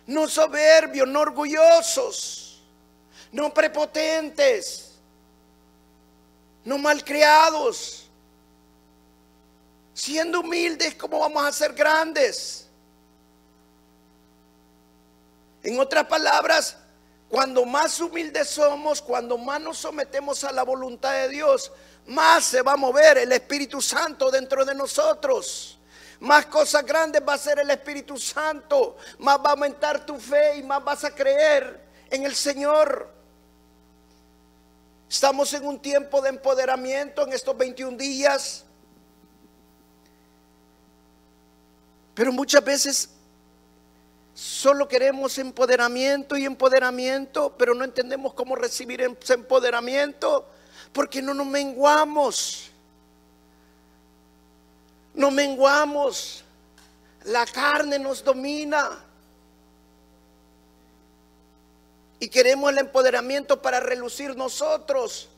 No 0.07 0.29
soberbios, 0.29 1.07
no 1.07 1.21
orgullosos, 1.21 2.63
no 3.31 3.55
prepotentes, 3.55 4.99
no 6.65 6.79
malcriados. 6.79 8.04
Siendo 9.95 10.41
humildes, 10.41 10.97
como 10.97 11.21
vamos 11.21 11.45
a 11.47 11.53
ser 11.53 11.73
grandes? 11.73 12.69
En 15.63 15.79
otras 15.79 16.05
palabras, 16.07 16.77
cuando 17.29 17.65
más 17.65 17.99
humildes 18.01 18.51
somos, 18.51 19.01
cuando 19.01 19.39
más 19.39 19.61
nos 19.61 19.79
sometemos 19.79 20.45
a 20.45 20.53
la 20.53 20.65
voluntad 20.65 21.13
de 21.13 21.29
Dios, 21.29 21.73
más 22.07 22.45
se 22.45 22.61
va 22.61 22.73
a 22.73 22.77
mover 22.77 23.19
el 23.19 23.33
Espíritu 23.33 23.81
Santo 23.81 24.31
dentro 24.31 24.65
de 24.65 24.75
nosotros. 24.75 25.79
Más 26.21 26.47
cosas 26.47 26.85
grandes 26.85 27.23
va 27.27 27.35
a 27.35 27.39
ser 27.39 27.61
el 27.61 27.71
Espíritu 27.71 28.19
Santo. 28.19 28.97
Más 29.19 29.39
va 29.39 29.51
a 29.51 29.53
aumentar 29.53 30.05
tu 30.05 30.19
fe 30.19 30.57
y 30.59 30.63
más 30.63 30.83
vas 30.83 31.05
a 31.05 31.15
creer 31.15 31.81
en 32.11 32.25
el 32.25 32.35
Señor. 32.35 33.11
Estamos 35.09 35.53
en 35.55 35.67
un 35.67 35.79
tiempo 35.81 36.21
de 36.21 36.31
empoderamiento 36.31 37.23
en 37.23 37.33
estos 37.33 37.57
21 37.57 37.97
días. 37.97 38.65
Pero 42.15 42.33
muchas 42.33 42.65
veces 42.65 43.11
Solo 44.35 44.89
queremos 44.89 45.39
empoderamiento 45.39 46.37
y 46.37 46.45
empoderamiento, 46.45 47.55
pero 47.57 47.73
no 47.73 47.85
entendemos 47.85 48.35
cómo 48.35 48.57
recibir 48.57 49.01
ese 49.01 49.35
empoderamiento 49.35 50.45
porque 50.93 51.23
no 51.23 51.33
nos 51.35 51.47
menguamos. 51.47 52.71
No 55.15 55.31
menguamos. 55.31 56.43
La 57.27 57.47
carne 57.47 57.97
nos 57.97 58.25
domina. 58.25 59.05
Y 62.19 62.29
queremos 62.29 62.73
el 62.73 62.79
empoderamiento 62.79 63.63
para 63.63 63.79
relucir 63.79 64.37
nosotros 64.37 65.29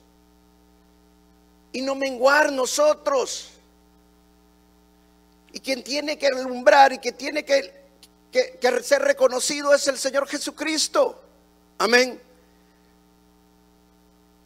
y 1.70 1.82
no 1.82 1.94
menguar 1.94 2.50
nosotros. 2.50 3.50
Y 5.56 5.60
quien 5.60 5.82
tiene 5.82 6.18
que 6.18 6.26
alumbrar 6.26 6.92
y 6.92 6.98
que 6.98 7.12
tiene 7.12 7.42
que 7.42 7.86
que, 8.30 8.82
ser 8.82 9.00
reconocido 9.00 9.72
es 9.72 9.88
el 9.88 9.96
Señor 9.96 10.28
Jesucristo. 10.28 11.18
Amén. 11.78 12.20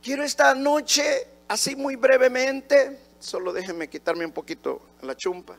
Quiero 0.01 0.23
esta 0.23 0.55
noche, 0.55 1.27
así 1.49 1.75
muy 1.75 1.97
brevemente, 1.97 2.97
solo 3.19 3.53
déjenme 3.53 3.89
quitarme 3.89 4.25
un 4.25 4.31
poquito 4.31 4.81
la 5.03 5.17
chumpa. 5.17 5.57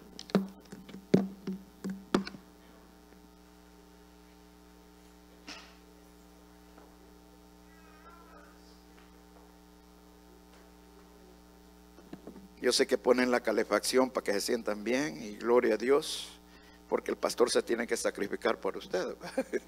Yo 12.61 12.71
sé 12.71 12.85
que 12.85 12.99
ponen 12.99 13.31
la 13.31 13.41
calefacción 13.41 14.11
para 14.11 14.23
que 14.23 14.33
se 14.33 14.41
sientan 14.41 14.83
bien 14.83 15.21
y 15.21 15.35
gloria 15.35 15.73
a 15.73 15.77
Dios, 15.77 16.29
porque 16.87 17.09
el 17.09 17.17
pastor 17.17 17.49
se 17.49 17.63
tiene 17.63 17.87
que 17.87 17.97
sacrificar 17.97 18.59
por 18.59 18.77
ustedes. 18.77 19.15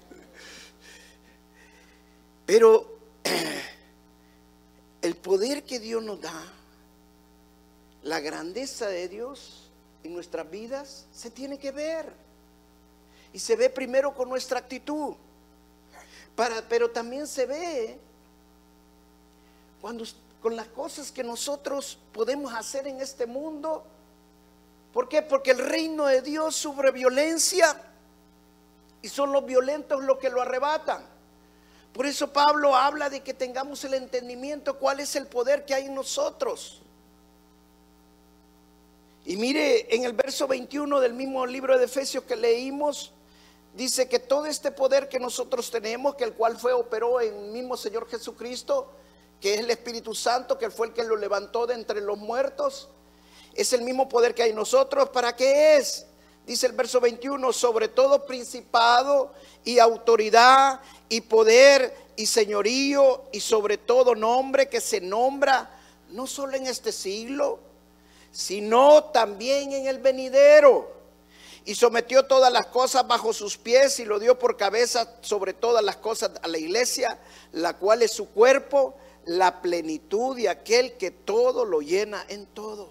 Pero 2.46 2.98
el 5.02 5.16
poder 5.16 5.64
que 5.64 5.80
Dios 5.80 6.04
nos 6.04 6.20
da, 6.20 6.40
la 8.04 8.20
grandeza 8.20 8.86
de 8.86 9.08
Dios 9.08 9.70
en 10.04 10.14
nuestras 10.14 10.48
vidas, 10.48 11.06
se 11.12 11.30
tiene 11.32 11.58
que 11.58 11.72
ver. 11.72 12.12
Y 13.32 13.40
se 13.40 13.56
ve 13.56 13.70
primero 13.70 14.14
con 14.14 14.28
nuestra 14.28 14.60
actitud. 14.60 15.14
Pero 16.68 16.90
también 16.90 17.26
se 17.26 17.46
ve 17.46 17.98
cuando 19.80 20.04
con 20.44 20.56
las 20.56 20.68
cosas 20.68 21.10
que 21.10 21.24
nosotros 21.24 21.96
podemos 22.12 22.52
hacer 22.52 22.86
en 22.86 23.00
este 23.00 23.24
mundo. 23.24 23.82
¿Por 24.92 25.08
qué? 25.08 25.22
Porque 25.22 25.52
el 25.52 25.58
reino 25.58 26.04
de 26.04 26.20
Dios 26.20 26.54
sufre 26.54 26.90
violencia 26.90 27.80
y 29.00 29.08
son 29.08 29.32
los 29.32 29.46
violentos 29.46 30.04
los 30.04 30.18
que 30.18 30.28
lo 30.28 30.42
arrebatan. 30.42 31.02
Por 31.94 32.04
eso 32.04 32.30
Pablo 32.30 32.76
habla 32.76 33.08
de 33.08 33.22
que 33.22 33.32
tengamos 33.32 33.84
el 33.84 33.94
entendimiento 33.94 34.78
cuál 34.78 35.00
es 35.00 35.16
el 35.16 35.28
poder 35.28 35.64
que 35.64 35.72
hay 35.72 35.86
en 35.86 35.94
nosotros. 35.94 36.82
Y 39.24 39.38
mire, 39.38 39.94
en 39.94 40.04
el 40.04 40.12
verso 40.12 40.46
21 40.46 41.00
del 41.00 41.14
mismo 41.14 41.46
libro 41.46 41.78
de 41.78 41.86
Efesios 41.86 42.24
que 42.24 42.36
leímos, 42.36 43.12
dice 43.74 44.10
que 44.10 44.18
todo 44.18 44.44
este 44.44 44.72
poder 44.72 45.08
que 45.08 45.18
nosotros 45.18 45.70
tenemos, 45.70 46.16
que 46.16 46.24
el 46.24 46.34
cual 46.34 46.58
fue 46.58 46.74
operó 46.74 47.22
en 47.22 47.34
el 47.34 47.50
mismo 47.50 47.78
Señor 47.78 48.06
Jesucristo, 48.10 48.92
que 49.40 49.54
es 49.54 49.60
el 49.60 49.70
Espíritu 49.70 50.14
Santo, 50.14 50.58
que 50.58 50.70
fue 50.70 50.88
el 50.88 50.92
que 50.92 51.04
lo 51.04 51.16
levantó 51.16 51.66
de 51.66 51.74
entre 51.74 52.00
los 52.00 52.18
muertos, 52.18 52.88
es 53.54 53.72
el 53.72 53.82
mismo 53.82 54.08
poder 54.08 54.34
que 54.34 54.42
hay 54.42 54.50
en 54.50 54.56
nosotros. 54.56 55.10
¿Para 55.10 55.34
qué 55.36 55.76
es? 55.76 56.06
Dice 56.46 56.66
el 56.66 56.72
verso 56.72 57.00
21, 57.00 57.52
sobre 57.52 57.88
todo 57.88 58.26
principado 58.26 59.32
y 59.64 59.78
autoridad 59.78 60.80
y 61.08 61.22
poder 61.22 61.94
y 62.16 62.26
señorío 62.26 63.24
y 63.32 63.40
sobre 63.40 63.78
todo 63.78 64.14
nombre 64.14 64.68
que 64.68 64.80
se 64.80 65.00
nombra 65.00 65.70
no 66.10 66.26
solo 66.26 66.56
en 66.56 66.66
este 66.66 66.92
siglo, 66.92 67.58
sino 68.30 69.04
también 69.04 69.72
en 69.72 69.86
el 69.86 69.98
venidero. 69.98 70.92
Y 71.64 71.74
sometió 71.74 72.26
todas 72.26 72.52
las 72.52 72.66
cosas 72.66 73.06
bajo 73.06 73.32
sus 73.32 73.56
pies 73.56 73.98
y 73.98 74.04
lo 74.04 74.18
dio 74.18 74.38
por 74.38 74.56
cabeza 74.56 75.16
sobre 75.22 75.54
todas 75.54 75.82
las 75.82 75.96
cosas 75.96 76.32
a 76.42 76.48
la 76.48 76.58
iglesia, 76.58 77.18
la 77.52 77.74
cual 77.78 78.02
es 78.02 78.12
su 78.12 78.28
cuerpo, 78.28 78.94
la 79.26 79.62
plenitud 79.62 80.36
de 80.36 80.48
aquel 80.48 80.96
que 80.96 81.10
todo 81.10 81.64
lo 81.64 81.80
llena 81.80 82.24
en 82.28 82.46
todo. 82.46 82.90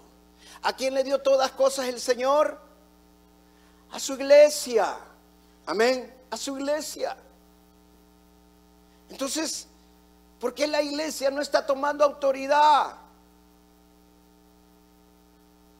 ¿A 0.62 0.74
quién 0.74 0.94
le 0.94 1.04
dio 1.04 1.20
todas 1.20 1.52
cosas 1.52 1.88
el 1.88 2.00
Señor? 2.00 2.58
A 3.90 3.98
su 4.00 4.14
iglesia. 4.14 4.96
Amén. 5.66 6.12
A 6.30 6.36
su 6.36 6.56
iglesia. 6.56 7.16
Entonces, 9.10 9.66
¿por 10.40 10.54
qué 10.54 10.66
la 10.66 10.82
iglesia 10.82 11.30
no 11.30 11.40
está 11.40 11.64
tomando 11.64 12.02
autoridad? 12.02 12.96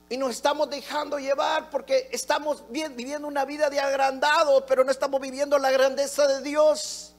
Y 0.07 0.17
nos 0.17 0.31
estamos 0.31 0.69
dejando 0.69 1.17
llevar 1.17 1.71
porque 1.71 2.09
estamos 2.11 2.63
viviendo 2.69 3.27
una 3.27 3.43
vida 3.43 3.71
de 3.71 3.79
agrandado, 3.79 4.65
pero 4.67 4.83
no 4.83 4.91
estamos 4.91 5.19
viviendo 5.19 5.57
la 5.57 5.71
grandeza 5.71 6.27
de 6.27 6.41
Dios. 6.41 7.14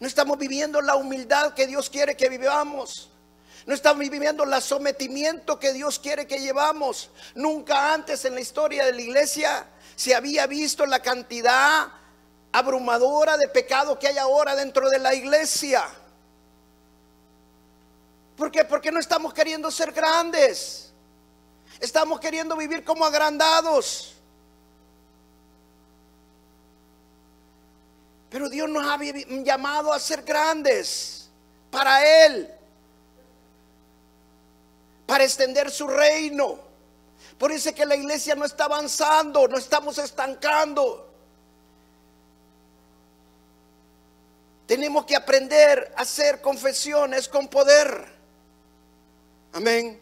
No 0.00 0.06
estamos 0.06 0.38
viviendo 0.38 0.80
la 0.80 0.96
humildad 0.96 1.54
que 1.54 1.66
Dios 1.66 1.90
quiere 1.90 2.16
que 2.16 2.28
vivamos. 2.28 3.10
No 3.66 3.74
estamos 3.74 4.00
viviendo 4.00 4.44
el 4.44 4.62
sometimiento 4.62 5.58
que 5.58 5.72
Dios 5.72 5.98
quiere 5.98 6.26
que 6.26 6.38
llevamos. 6.38 7.10
Nunca 7.34 7.92
antes 7.92 8.24
en 8.24 8.34
la 8.34 8.40
historia 8.40 8.84
de 8.84 8.92
la 8.92 9.02
iglesia 9.02 9.66
se 9.96 10.14
había 10.14 10.46
visto 10.46 10.86
la 10.86 11.00
cantidad 11.00 11.88
abrumadora 12.52 13.36
de 13.36 13.48
pecado 13.48 13.98
que 13.98 14.08
hay 14.08 14.18
ahora 14.18 14.54
dentro 14.54 14.88
de 14.88 14.98
la 14.98 15.14
iglesia. 15.14 15.84
¿Por 18.36 18.50
qué? 18.52 18.64
Porque 18.64 18.92
no 18.92 19.00
estamos 19.00 19.34
queriendo 19.34 19.70
ser 19.70 19.92
grandes. 19.92 20.92
Estamos 21.80 22.20
queriendo 22.20 22.56
vivir 22.56 22.84
como 22.84 23.04
agrandados. 23.04 24.14
Pero 28.30 28.48
Dios 28.48 28.68
nos 28.68 28.86
ha 28.86 28.98
llamado 29.42 29.92
a 29.92 29.98
ser 29.98 30.22
grandes 30.22 31.30
para 31.70 32.26
Él, 32.26 32.50
para 35.06 35.24
extender 35.24 35.70
su 35.70 35.86
reino. 35.86 36.58
Por 37.38 37.52
eso 37.52 37.70
es 37.70 37.74
que 37.74 37.86
la 37.86 37.96
iglesia 37.96 38.34
no 38.34 38.44
está 38.44 38.64
avanzando, 38.64 39.48
no 39.48 39.56
estamos 39.56 39.96
estancando. 39.98 41.08
Tenemos 44.66 45.06
que 45.06 45.16
aprender 45.16 45.94
a 45.96 46.02
hacer 46.02 46.42
confesiones 46.42 47.28
con 47.28 47.48
poder. 47.48 48.06
Amén. 49.54 49.98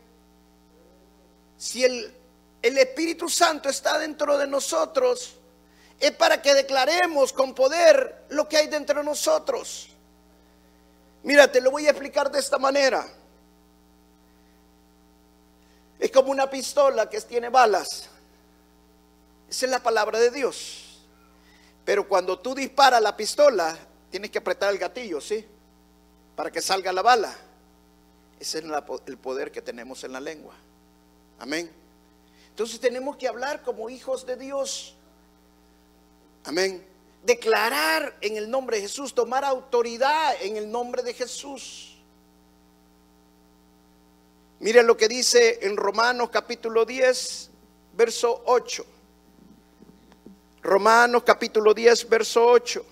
Si 1.56 1.84
el, 1.84 2.12
el 2.62 2.78
Espíritu 2.78 3.28
Santo 3.28 3.68
está 3.68 3.98
dentro 3.98 4.36
de 4.36 4.48
nosotros, 4.48 5.36
es 5.98 6.10
para 6.12 6.42
que 6.42 6.54
declaremos 6.54 7.32
con 7.32 7.54
poder 7.54 8.26
lo 8.28 8.48
que 8.48 8.58
hay 8.58 8.66
dentro 8.66 8.98
de 9.00 9.04
nosotros. 9.04 9.88
Mira, 11.22 11.50
te 11.50 11.60
lo 11.60 11.70
voy 11.70 11.86
a 11.86 11.90
explicar 11.90 12.30
de 12.30 12.38
esta 12.38 12.58
manera. 12.58 13.06
Es 15.98 16.10
como 16.10 16.30
una 16.30 16.48
pistola 16.48 17.08
que 17.08 17.20
tiene 17.22 17.48
balas. 17.48 18.08
Esa 19.48 19.66
es 19.66 19.70
la 19.70 19.82
palabra 19.82 20.18
de 20.18 20.30
Dios. 20.30 21.02
Pero 21.84 22.06
cuando 22.06 22.38
tú 22.38 22.54
disparas 22.54 23.00
la 23.00 23.16
pistola, 23.16 23.76
tienes 24.10 24.30
que 24.30 24.38
apretar 24.38 24.72
el 24.72 24.78
gatillo, 24.78 25.20
¿sí? 25.20 25.46
Para 26.34 26.50
que 26.50 26.60
salga 26.60 26.92
la 26.92 27.02
bala. 27.02 27.34
Ese 28.38 28.58
es 28.58 28.64
el 29.06 29.18
poder 29.18 29.50
que 29.50 29.62
tenemos 29.62 30.04
en 30.04 30.12
la 30.12 30.20
lengua. 30.20 30.54
Amén. 31.38 31.70
Entonces 32.50 32.78
tenemos 32.80 33.16
que 33.16 33.28
hablar 33.28 33.62
como 33.62 33.88
hijos 33.88 34.26
de 34.26 34.36
Dios. 34.36 34.96
Amén. 36.46 36.80
Declarar 37.24 38.16
en 38.20 38.36
el 38.36 38.48
nombre 38.48 38.76
de 38.76 38.82
Jesús, 38.82 39.12
tomar 39.12 39.44
autoridad 39.44 40.40
en 40.40 40.56
el 40.56 40.70
nombre 40.70 41.02
de 41.02 41.12
Jesús. 41.12 41.98
Miren 44.60 44.86
lo 44.86 44.96
que 44.96 45.08
dice 45.08 45.58
en 45.62 45.76
Romanos 45.76 46.30
capítulo 46.30 46.84
10, 46.84 47.50
verso 47.96 48.42
8. 48.46 48.86
Romanos 50.62 51.24
capítulo 51.24 51.74
10, 51.74 52.08
verso 52.08 52.46
8. 52.46 52.86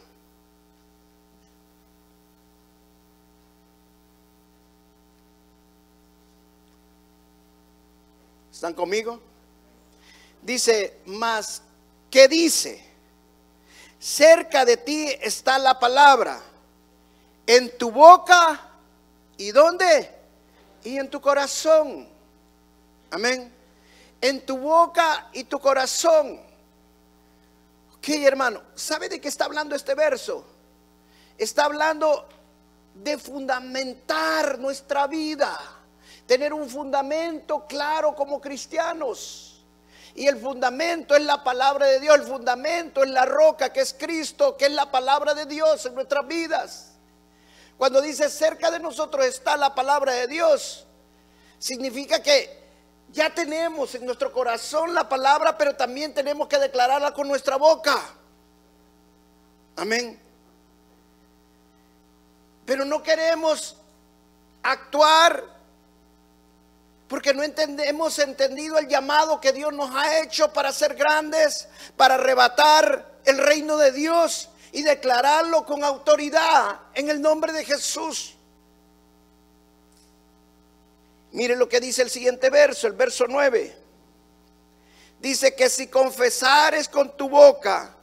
¿Están 8.52 8.74
conmigo? 8.74 9.20
Dice, 10.42 10.98
más, 11.06 11.62
¿qué 12.10 12.26
dice? 12.26 12.93
Cerca 14.04 14.66
de 14.66 14.76
ti 14.76 15.08
está 15.22 15.56
la 15.56 15.78
palabra, 15.78 16.38
en 17.46 17.78
tu 17.78 17.90
boca 17.90 18.60
y 19.38 19.50
dónde? 19.50 20.10
Y 20.82 20.98
en 20.98 21.08
tu 21.08 21.22
corazón. 21.22 22.06
Amén. 23.10 23.50
En 24.20 24.44
tu 24.44 24.58
boca 24.58 25.30
y 25.32 25.44
tu 25.44 25.58
corazón. 25.58 26.38
Ok, 27.96 28.08
hermano, 28.10 28.60
¿sabe 28.74 29.08
de 29.08 29.18
qué 29.22 29.28
está 29.28 29.46
hablando 29.46 29.74
este 29.74 29.94
verso? 29.94 30.44
Está 31.38 31.64
hablando 31.64 32.28
de 32.92 33.16
fundamentar 33.16 34.58
nuestra 34.58 35.06
vida, 35.06 35.58
tener 36.26 36.52
un 36.52 36.68
fundamento 36.68 37.66
claro 37.66 38.14
como 38.14 38.38
cristianos. 38.38 39.53
Y 40.14 40.28
el 40.28 40.40
fundamento 40.40 41.16
es 41.16 41.24
la 41.24 41.42
palabra 41.42 41.86
de 41.86 41.98
Dios, 41.98 42.16
el 42.16 42.26
fundamento 42.26 43.02
es 43.02 43.10
la 43.10 43.24
roca 43.24 43.72
que 43.72 43.80
es 43.80 43.94
Cristo, 43.98 44.56
que 44.56 44.66
es 44.66 44.72
la 44.72 44.90
palabra 44.90 45.34
de 45.34 45.44
Dios 45.46 45.84
en 45.86 45.94
nuestras 45.94 46.26
vidas. 46.26 46.92
Cuando 47.76 48.00
dice 48.00 48.30
cerca 48.30 48.70
de 48.70 48.78
nosotros 48.78 49.26
está 49.26 49.56
la 49.56 49.74
palabra 49.74 50.12
de 50.12 50.28
Dios, 50.28 50.86
significa 51.58 52.22
que 52.22 52.62
ya 53.10 53.34
tenemos 53.34 53.94
en 53.96 54.06
nuestro 54.06 54.32
corazón 54.32 54.94
la 54.94 55.08
palabra, 55.08 55.58
pero 55.58 55.74
también 55.74 56.14
tenemos 56.14 56.46
que 56.46 56.58
declararla 56.58 57.12
con 57.12 57.26
nuestra 57.26 57.56
boca. 57.56 57.96
Amén. 59.76 60.20
Pero 62.64 62.84
no 62.84 63.02
queremos 63.02 63.76
actuar 64.62 65.53
porque 67.08 67.34
no 67.34 67.42
hemos 67.42 68.18
entendido 68.18 68.78
el 68.78 68.88
llamado 68.88 69.40
que 69.40 69.52
Dios 69.52 69.72
nos 69.72 69.94
ha 69.94 70.20
hecho 70.20 70.52
para 70.52 70.72
ser 70.72 70.94
grandes, 70.94 71.68
para 71.96 72.14
arrebatar 72.14 73.18
el 73.24 73.38
reino 73.38 73.76
de 73.76 73.92
Dios 73.92 74.48
y 74.72 74.82
declararlo 74.82 75.64
con 75.64 75.84
autoridad 75.84 76.80
en 76.94 77.10
el 77.10 77.20
nombre 77.20 77.52
de 77.52 77.64
Jesús. 77.64 78.34
Mire 81.32 81.56
lo 81.56 81.68
que 81.68 81.80
dice 81.80 82.02
el 82.02 82.10
siguiente 82.10 82.48
verso, 82.48 82.86
el 82.86 82.94
verso 82.94 83.26
9. 83.28 83.76
Dice 85.20 85.54
que 85.54 85.68
si 85.68 85.88
confesares 85.88 86.88
con 86.88 87.16
tu 87.16 87.28
boca 87.28 87.94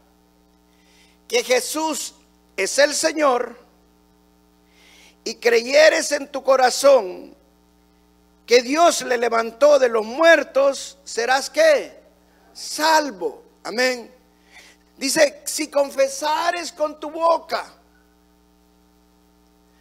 que 1.27 1.43
Jesús 1.43 2.13
es 2.57 2.77
el 2.77 2.93
Señor 2.93 3.57
y 5.23 5.35
creyeres 5.35 6.11
en 6.11 6.31
tu 6.31 6.43
corazón 6.43 7.35
que 8.51 8.61
Dios 8.61 9.03
le 9.03 9.17
levantó 9.17 9.79
de 9.79 9.87
los 9.87 10.05
muertos, 10.05 10.97
serás 11.05 11.49
que 11.49 11.97
salvo. 12.51 13.45
Amén. 13.63 14.13
Dice, 14.97 15.41
si 15.45 15.69
confesares 15.71 16.73
con 16.73 16.99
tu 16.99 17.09
boca, 17.09 17.73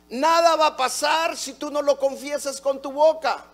nada 0.08 0.54
va 0.54 0.66
a 0.66 0.76
pasar 0.76 1.36
si 1.36 1.54
tú 1.54 1.68
no 1.68 1.82
lo 1.82 1.98
confiesas 1.98 2.60
con 2.60 2.80
tu 2.80 2.92
boca. 2.92 3.44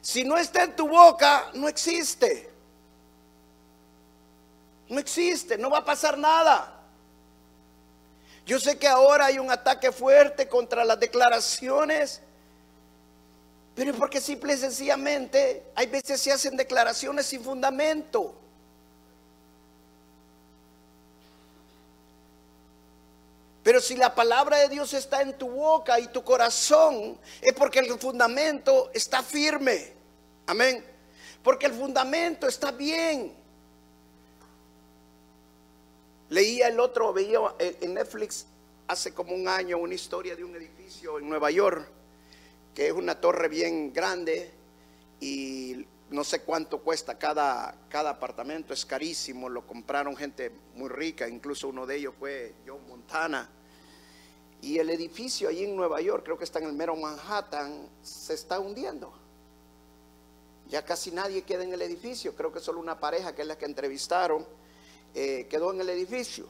Si 0.00 0.22
no 0.22 0.38
está 0.38 0.62
en 0.62 0.76
tu 0.76 0.86
boca, 0.86 1.50
no 1.54 1.66
existe. 1.66 2.52
No 4.88 5.00
existe, 5.00 5.58
no 5.58 5.70
va 5.70 5.78
a 5.78 5.84
pasar 5.84 6.16
nada. 6.16 6.72
Yo 8.46 8.60
sé 8.60 8.78
que 8.78 8.86
ahora 8.86 9.26
hay 9.26 9.40
un 9.40 9.50
ataque 9.50 9.90
fuerte 9.90 10.46
contra 10.46 10.84
las 10.84 11.00
declaraciones, 11.00 12.22
pero 13.74 13.90
es 13.90 13.96
porque 13.96 14.20
simple 14.20 14.54
y 14.54 14.58
sencillamente 14.58 15.64
hay 15.74 15.86
veces 15.86 16.20
se 16.20 16.30
hacen 16.30 16.56
declaraciones 16.56 17.26
sin 17.26 17.42
fundamento. 17.42 18.34
Pero 23.62 23.80
si 23.80 23.96
la 23.96 24.14
palabra 24.14 24.58
de 24.58 24.68
Dios 24.68 24.92
está 24.92 25.22
en 25.22 25.38
tu 25.38 25.48
boca 25.48 25.98
y 26.00 26.08
tu 26.08 26.24
corazón, 26.24 27.16
es 27.40 27.52
porque 27.54 27.78
el 27.78 27.98
fundamento 27.98 28.90
está 28.92 29.22
firme. 29.22 29.92
Amén. 30.46 30.84
Porque 31.42 31.66
el 31.66 31.72
fundamento 31.72 32.48
está 32.48 32.72
bien. 32.72 33.32
Leía 36.28 36.68
el 36.68 36.80
otro, 36.80 37.12
veía 37.12 37.38
en 37.58 37.94
Netflix 37.94 38.46
hace 38.88 39.14
como 39.14 39.34
un 39.34 39.46
año 39.46 39.78
una 39.78 39.94
historia 39.94 40.34
de 40.34 40.44
un 40.44 40.56
edificio 40.56 41.18
en 41.18 41.28
Nueva 41.28 41.50
York, 41.50 41.88
que 42.74 42.86
es 42.86 42.92
una 42.92 43.20
torre 43.20 43.48
bien 43.48 43.92
grande 43.92 44.50
y 45.20 45.86
no 46.10 46.24
sé 46.24 46.42
cuánto 46.42 46.82
cuesta 46.82 47.18
cada, 47.18 47.74
cada 47.88 48.10
apartamento, 48.10 48.74
es 48.74 48.84
carísimo, 48.84 49.48
lo 49.48 49.66
compraron 49.66 50.16
gente 50.16 50.52
muy 50.74 50.88
rica, 50.88 51.28
incluso 51.28 51.68
uno 51.68 51.86
de 51.86 51.96
ellos 51.96 52.14
fue 52.18 52.54
John 52.66 52.86
Montana. 52.86 53.48
Y 54.60 54.78
el 54.78 54.90
edificio 54.90 55.48
allí 55.48 55.64
en 55.64 55.74
Nueva 55.74 56.00
York, 56.00 56.24
creo 56.24 56.38
que 56.38 56.44
está 56.44 56.58
en 56.58 56.66
el 56.66 56.72
mero 56.72 56.94
Manhattan, 56.94 57.88
se 58.02 58.34
está 58.34 58.60
hundiendo. 58.60 59.12
Ya 60.68 60.84
casi 60.84 61.10
nadie 61.10 61.42
queda 61.42 61.64
en 61.64 61.72
el 61.72 61.82
edificio, 61.82 62.34
creo 62.36 62.52
que 62.52 62.60
solo 62.60 62.78
una 62.78 63.00
pareja 63.00 63.34
que 63.34 63.42
es 63.42 63.48
la 63.48 63.58
que 63.58 63.64
entrevistaron 63.64 64.46
eh, 65.14 65.46
quedó 65.50 65.72
en 65.72 65.80
el 65.80 65.90
edificio. 65.90 66.46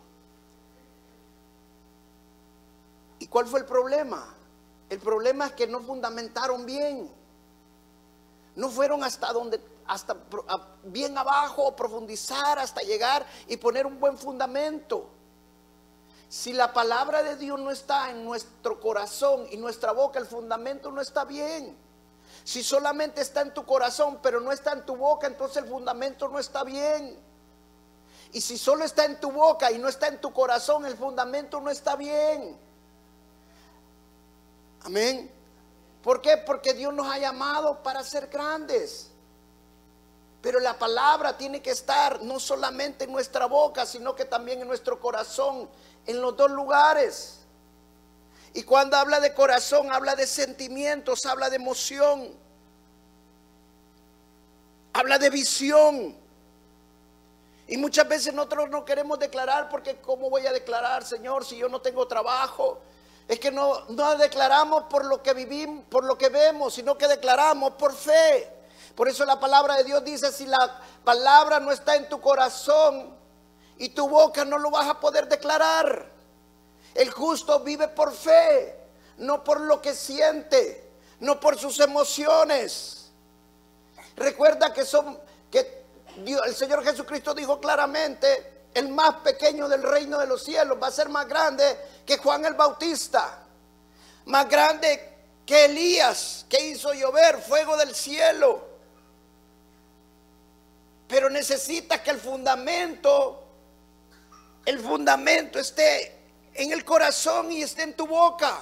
¿Y 3.19 3.27
cuál 3.29 3.47
fue 3.47 3.61
el 3.61 3.67
problema? 3.67 4.37
El 4.93 4.99
problema 4.99 5.47
es 5.47 5.53
que 5.53 5.67
no 5.67 5.81
fundamentaron 5.81 6.67
bien. 6.67 7.11
No 8.55 8.69
fueron 8.69 9.03
hasta 9.03 9.33
donde, 9.33 9.59
hasta 9.87 10.15
bien 10.83 11.17
abajo, 11.17 11.75
profundizar 11.75 12.59
hasta 12.59 12.83
llegar 12.83 13.25
y 13.49 13.57
poner 13.57 13.87
un 13.87 13.99
buen 13.99 14.19
fundamento. 14.19 15.09
Si 16.29 16.53
la 16.53 16.75
palabra 16.75 17.23
de 17.23 17.37
Dios 17.37 17.59
no 17.59 17.71
está 17.71 18.11
en 18.11 18.23
nuestro 18.23 18.81
corazón 18.81 19.47
y 19.51 19.57
nuestra 19.57 19.93
boca, 19.93 20.19
el 20.19 20.27
fundamento 20.27 20.93
no 20.93 21.01
está 21.01 21.25
bien. 21.25 21.75
Si 22.45 22.63
solamente 22.63 23.23
está 23.23 23.41
en 23.41 23.55
tu 23.55 23.65
corazón, 23.65 24.19
pero 24.23 24.41
no 24.41 24.53
está 24.53 24.73
en 24.73 24.85
tu 24.85 24.95
boca, 24.95 25.27
entonces 25.27 25.63
el 25.63 25.71
fundamento 25.71 26.29
no 26.29 26.39
está 26.39 26.65
bien. 26.65 27.19
Y 28.33 28.43
si 28.43 28.59
solo 28.59 28.85
está 28.85 29.07
en 29.07 29.19
tu 29.19 29.33
boca 29.33 29.73
y 29.73 29.79
no 29.79 29.89
está 29.89 30.09
en 30.09 30.21
tu 30.21 30.35
corazón, 30.35 30.85
el 30.85 30.99
fundamento 30.99 31.63
no 31.63 31.71
está 31.71 31.97
bien. 31.97 32.61
Amén. 34.85 35.31
¿Por 36.03 36.21
qué? 36.21 36.37
Porque 36.39 36.75
Dios 36.75 36.93
nos 36.93 37.07
ha 37.07 37.19
llamado 37.19 37.83
para 37.83 38.03
ser 38.03 38.27
grandes. 38.27 39.11
Pero 40.41 40.59
la 40.59 40.77
palabra 40.77 41.37
tiene 41.37 41.63
que 41.63 41.71
estar 41.71 42.21
no 42.23 42.41
solamente 42.41 43.05
en 43.05 43.13
nuestra 43.13 43.47
boca, 43.47 43.87
sino 43.87 44.17
que 44.17 44.25
también 44.25 44.61
en 44.61 44.67
nuestro 44.67 44.99
corazón, 44.99 45.69
en 46.05 46.21
los 46.21 46.37
dos 46.37 46.51
lugares. 46.51 47.39
Y 48.53 48.65
cuando 48.65 48.97
habla 48.97 49.21
de 49.21 49.33
corazón, 49.33 49.93
habla 49.93 50.17
de 50.17 50.27
sentimientos, 50.27 51.25
habla 51.27 51.49
de 51.49 51.57
emoción, 51.57 52.35
habla 54.93 55.19
de 55.19 55.31
visión. 55.31 56.17
Y 57.69 57.77
muchas 57.77 58.09
veces 58.09 58.35
nosotros 58.35 58.69
no 58.69 58.85
queremos 58.85 59.21
declarar 59.21 59.69
porque 59.69 59.97
¿cómo 60.01 60.29
voy 60.29 60.45
a 60.47 60.53
declarar, 60.53 61.05
Señor, 61.05 61.45
si 61.45 61.57
yo 61.57 61.69
no 61.69 61.81
tengo 61.81 62.09
trabajo? 62.09 62.81
Es 63.29 63.39
que 63.39 63.51
no, 63.51 63.85
no 63.89 64.17
declaramos 64.17 64.85
por 64.85 65.05
lo 65.05 65.23
que 65.23 65.33
vivimos, 65.33 65.85
por 65.89 66.05
lo 66.05 66.19
que 66.19 66.29
vemos, 66.29 66.75
sino 66.75 66.99
que 66.99 67.09
declaramos 67.09 67.75
por 67.75 67.95
fe. 67.95 68.51
Por 68.95 69.09
eso 69.09 69.25
la 69.25 69.41
palabra 69.41 69.77
de 69.77 69.85
Dios 69.85 70.05
dice, 70.05 70.33
si 70.33 70.47
la 70.47 70.81
palabra 71.05 71.61
no 71.61 71.73
está 71.73 71.97
en 71.97 72.09
tu 72.09 72.21
corazón 72.21 73.17
y 73.79 73.91
tu 73.91 74.09
boca 74.09 74.45
no 74.45 74.59
lo 74.59 74.71
vas 74.71 74.89
a 74.89 75.01
poder 75.01 75.29
declarar. 75.29 76.11
El 76.95 77.11
justo 77.11 77.61
vive 77.61 77.89
por 77.89 78.13
fe, 78.13 78.79
no 79.19 79.43
por 79.43 79.61
lo 79.61 79.81
que 79.81 79.95
siente, 79.95 80.91
no 81.21 81.41
por 81.41 81.59
sus 81.59 81.81
emociones. 81.81 83.11
Recuerda 84.17 84.73
que 84.73 84.85
son 84.85 85.19
que 85.51 85.85
el 86.27 86.55
Señor 86.55 86.85
Jesucristo 86.85 87.33
dijo 87.33 87.59
claramente, 87.61 88.69
el 88.75 88.89
más 88.89 89.17
pequeño 89.17 89.69
del 89.69 89.83
reino 89.83 90.19
de 90.19 90.27
los 90.27 90.43
cielos 90.43 90.79
va 90.83 90.89
a 90.89 90.91
ser 90.93 91.09
más 91.09 91.27
grande 91.27 91.65
que 92.07 92.19
Juan 92.19 92.45
el 92.45 92.55
Bautista, 92.55 93.45
más 94.27 94.49
grande 94.49 95.13
que 95.47 95.67
Elías, 95.67 96.47
que 96.49 96.69
hizo 96.69 96.93
llover 96.93 97.41
fuego 97.41 97.77
del 97.77 97.95
cielo. 97.95 98.69
Pero 101.09 101.29
necesita 101.29 102.03
que 102.03 102.11
el 102.11 102.21
fundamento, 102.21 103.45
el 104.65 104.79
fundamento 104.79 105.59
esté 105.59 106.19
en 106.55 106.73
el 106.73 106.85
corazón 106.85 107.53
y 107.53 107.63
esté 107.63 107.83
en 107.83 107.95
tu 107.95 108.07
boca. 108.07 108.59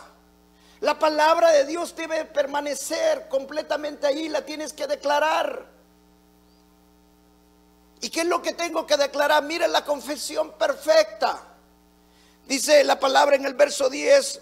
La 0.81 0.99
palabra 0.99 1.51
de 1.51 1.67
Dios 1.67 1.95
debe 1.95 2.25
permanecer 2.25 3.29
completamente 3.29 4.07
ahí, 4.07 4.29
la 4.29 4.45
tienes 4.45 4.73
que 4.73 4.87
declarar. 4.87 5.67
¿Y 8.01 8.09
qué 8.09 8.21
es 8.21 8.27
lo 8.27 8.41
que 8.41 8.55
tengo 8.55 8.87
que 8.87 8.97
declarar? 8.97 9.43
Mira 9.43 9.69
la 9.69 9.85
confesión 9.85 10.53
perfecta. 10.53 11.50
Dice 12.51 12.83
la 12.83 12.99
palabra 12.99 13.37
en 13.37 13.47
el 13.47 13.55
verso 13.55 13.89
10, 13.89 14.41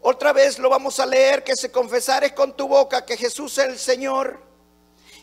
otra 0.00 0.32
vez 0.32 0.58
lo 0.58 0.70
vamos 0.70 0.98
a 0.98 1.04
leer, 1.04 1.44
que 1.44 1.54
se 1.54 1.70
confesares 1.70 2.32
con 2.32 2.56
tu 2.56 2.66
boca 2.66 3.04
que 3.04 3.18
Jesús 3.18 3.58
es 3.58 3.66
el 3.66 3.78
Señor 3.78 4.40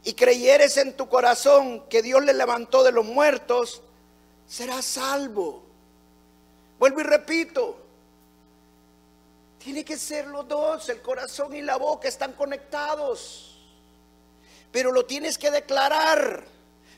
y 0.04 0.14
creyeres 0.14 0.78
en 0.78 0.96
tu 0.96 1.10
corazón 1.10 1.90
que 1.90 2.04
Dios 2.04 2.24
le 2.24 2.36
levantó 2.36 2.84
de 2.84 2.92
los 2.92 3.06
muertos, 3.06 3.82
serás 4.48 4.86
salvo. 4.86 5.64
Vuelvo 6.78 7.00
y 7.00 7.06
repito, 7.06 7.82
tiene 9.58 9.84
que 9.84 9.98
ser 9.98 10.28
los 10.28 10.48
dos, 10.48 10.90
el 10.90 11.02
corazón 11.02 11.56
y 11.56 11.64
la 11.64 11.78
boca 11.78 12.08
están 12.08 12.34
conectados, 12.34 13.60
pero 14.72 14.92
lo 14.92 15.08
tienes 15.08 15.40
que 15.40 15.50
declarar. 15.50 16.46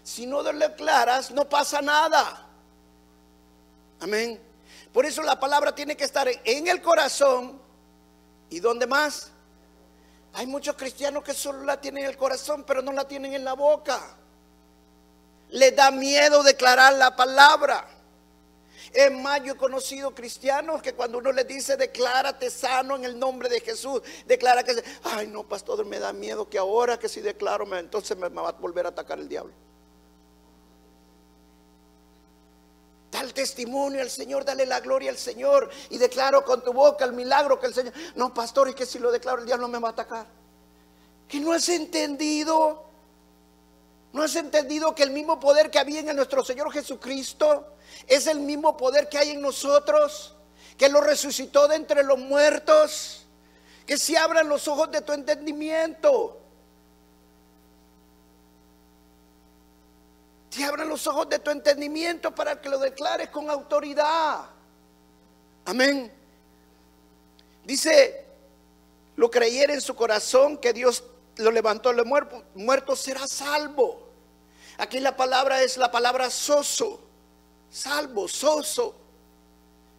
Si 0.04 0.26
no 0.26 0.42
lo 0.42 0.52
declaras, 0.52 1.32
no 1.32 1.48
pasa 1.48 1.82
nada. 1.82 2.46
Amén. 4.02 4.52
Por 4.94 5.06
eso 5.06 5.24
la 5.24 5.40
palabra 5.40 5.74
tiene 5.74 5.98
que 5.98 6.04
estar 6.04 6.30
en 6.44 6.68
el 6.68 6.82
corazón 6.82 7.60
y 8.50 8.60
donde 8.60 8.86
más 8.86 9.32
hay 10.34 10.48
muchos 10.48 10.76
cristianos 10.76 11.24
que 11.24 11.34
solo 11.34 11.64
la 11.64 11.82
tienen 11.82 12.04
en 12.04 12.10
el 12.12 12.18
corazón, 12.18 12.64
pero 12.64 12.82
no 12.82 12.92
la 12.92 13.08
tienen 13.08 13.34
en 13.34 13.44
la 13.44 13.54
boca. 13.54 14.00
Les 15.50 15.76
da 15.76 15.92
miedo 15.92 16.44
declarar 16.44 16.94
la 16.94 17.16
palabra. 17.16 17.88
Es 18.92 19.12
más, 19.12 19.44
yo 19.44 19.54
he 19.54 19.58
conocido 19.58 20.14
cristianos 20.14 20.82
que 20.82 20.94
cuando 20.94 21.18
uno 21.18 21.32
les 21.32 21.48
dice, 21.48 21.76
declárate 21.78 22.52
sano 22.52 22.96
en 22.96 23.06
el 23.06 23.18
nombre 23.18 23.50
de 23.50 23.60
Jesús, 23.60 24.02
declara 24.28 24.64
que, 24.64 24.84
ay 25.04 25.28
no, 25.28 25.44
pastor, 25.44 25.84
me 25.86 25.98
da 25.98 26.14
miedo 26.14 26.48
que 26.48 26.60
ahora 26.60 27.00
que 27.00 27.10
si 27.10 27.22
declaro, 27.22 27.66
entonces 27.76 28.16
me, 28.18 28.30
va 28.30 28.50
a 28.50 28.52
volver 28.54 28.86
a 28.86 28.90
atacar 28.90 29.20
el 29.20 29.28
diablo. 29.28 29.54
Da 33.14 33.22
testimonio 33.28 34.02
al 34.02 34.10
Señor, 34.10 34.44
dale 34.44 34.66
la 34.66 34.80
gloria 34.80 35.12
al 35.12 35.20
Señor 35.20 35.70
y 35.92 36.00
declaro 36.00 36.44
con 36.44 36.64
tu 36.64 36.74
boca 36.74 37.06
el 37.06 37.14
milagro 37.14 37.60
que 37.60 37.68
el 37.68 37.74
Señor. 37.76 37.94
No, 38.16 38.34
pastor, 38.34 38.70
y 38.70 38.74
que 38.74 38.88
si 38.88 38.98
lo 38.98 39.12
declaro 39.12 39.42
el 39.42 39.46
diablo 39.46 39.68
me 39.68 39.78
va 39.78 39.90
a 39.90 39.92
atacar. 39.92 40.26
Que 41.28 41.40
no 41.40 41.54
has 41.54 41.70
entendido. 41.70 42.86
¿No 44.14 44.24
has 44.24 44.36
entendido 44.36 44.96
que 44.96 45.04
el 45.04 45.12
mismo 45.12 45.40
poder 45.40 45.70
que 45.70 45.78
había 45.78 46.00
en 46.00 46.16
nuestro 46.16 46.44
Señor 46.44 46.72
Jesucristo 46.74 47.76
es 48.08 48.26
el 48.26 48.40
mismo 48.40 48.76
poder 48.76 49.08
que 49.08 49.20
hay 49.20 49.30
en 49.30 49.42
nosotros? 49.42 50.34
Que 50.76 50.90
lo 50.90 51.00
resucitó 51.00 51.68
de 51.68 51.76
entre 51.76 52.04
los 52.04 52.18
muertos. 52.18 53.28
Que 53.86 54.00
se 54.00 54.18
abran 54.18 54.50
los 54.50 54.68
ojos 54.68 54.90
de 54.90 55.02
tu 55.02 55.14
entendimiento. 55.14 56.43
Se 60.54 60.64
abran 60.64 60.88
los 60.88 61.08
ojos 61.08 61.28
de 61.30 61.40
tu 61.40 61.50
entendimiento 61.50 62.30
para 62.30 62.62
que 62.62 62.70
lo 62.70 62.78
declares 62.78 63.30
con 63.30 63.50
autoridad. 63.50 64.42
Amén. 65.66 66.14
Dice, 67.66 68.24
lo 69.16 69.32
creyera 69.32 69.74
en 69.74 69.82
su 69.82 69.96
corazón 69.96 70.58
que 70.58 70.72
Dios 70.72 71.06
lo 71.38 71.50
levantó 71.50 71.90
de 71.90 71.96
los 71.96 72.06
muertos, 72.06 72.44
muerto 72.54 72.96
será 72.96 73.26
salvo. 73.26 74.10
Aquí 74.78 75.00
la 75.00 75.18
palabra 75.18 75.64
es 75.64 75.76
la 75.78 75.92
palabra 75.92 76.30
soso, 76.30 77.02
salvo, 77.72 78.28
soso, 78.28 78.94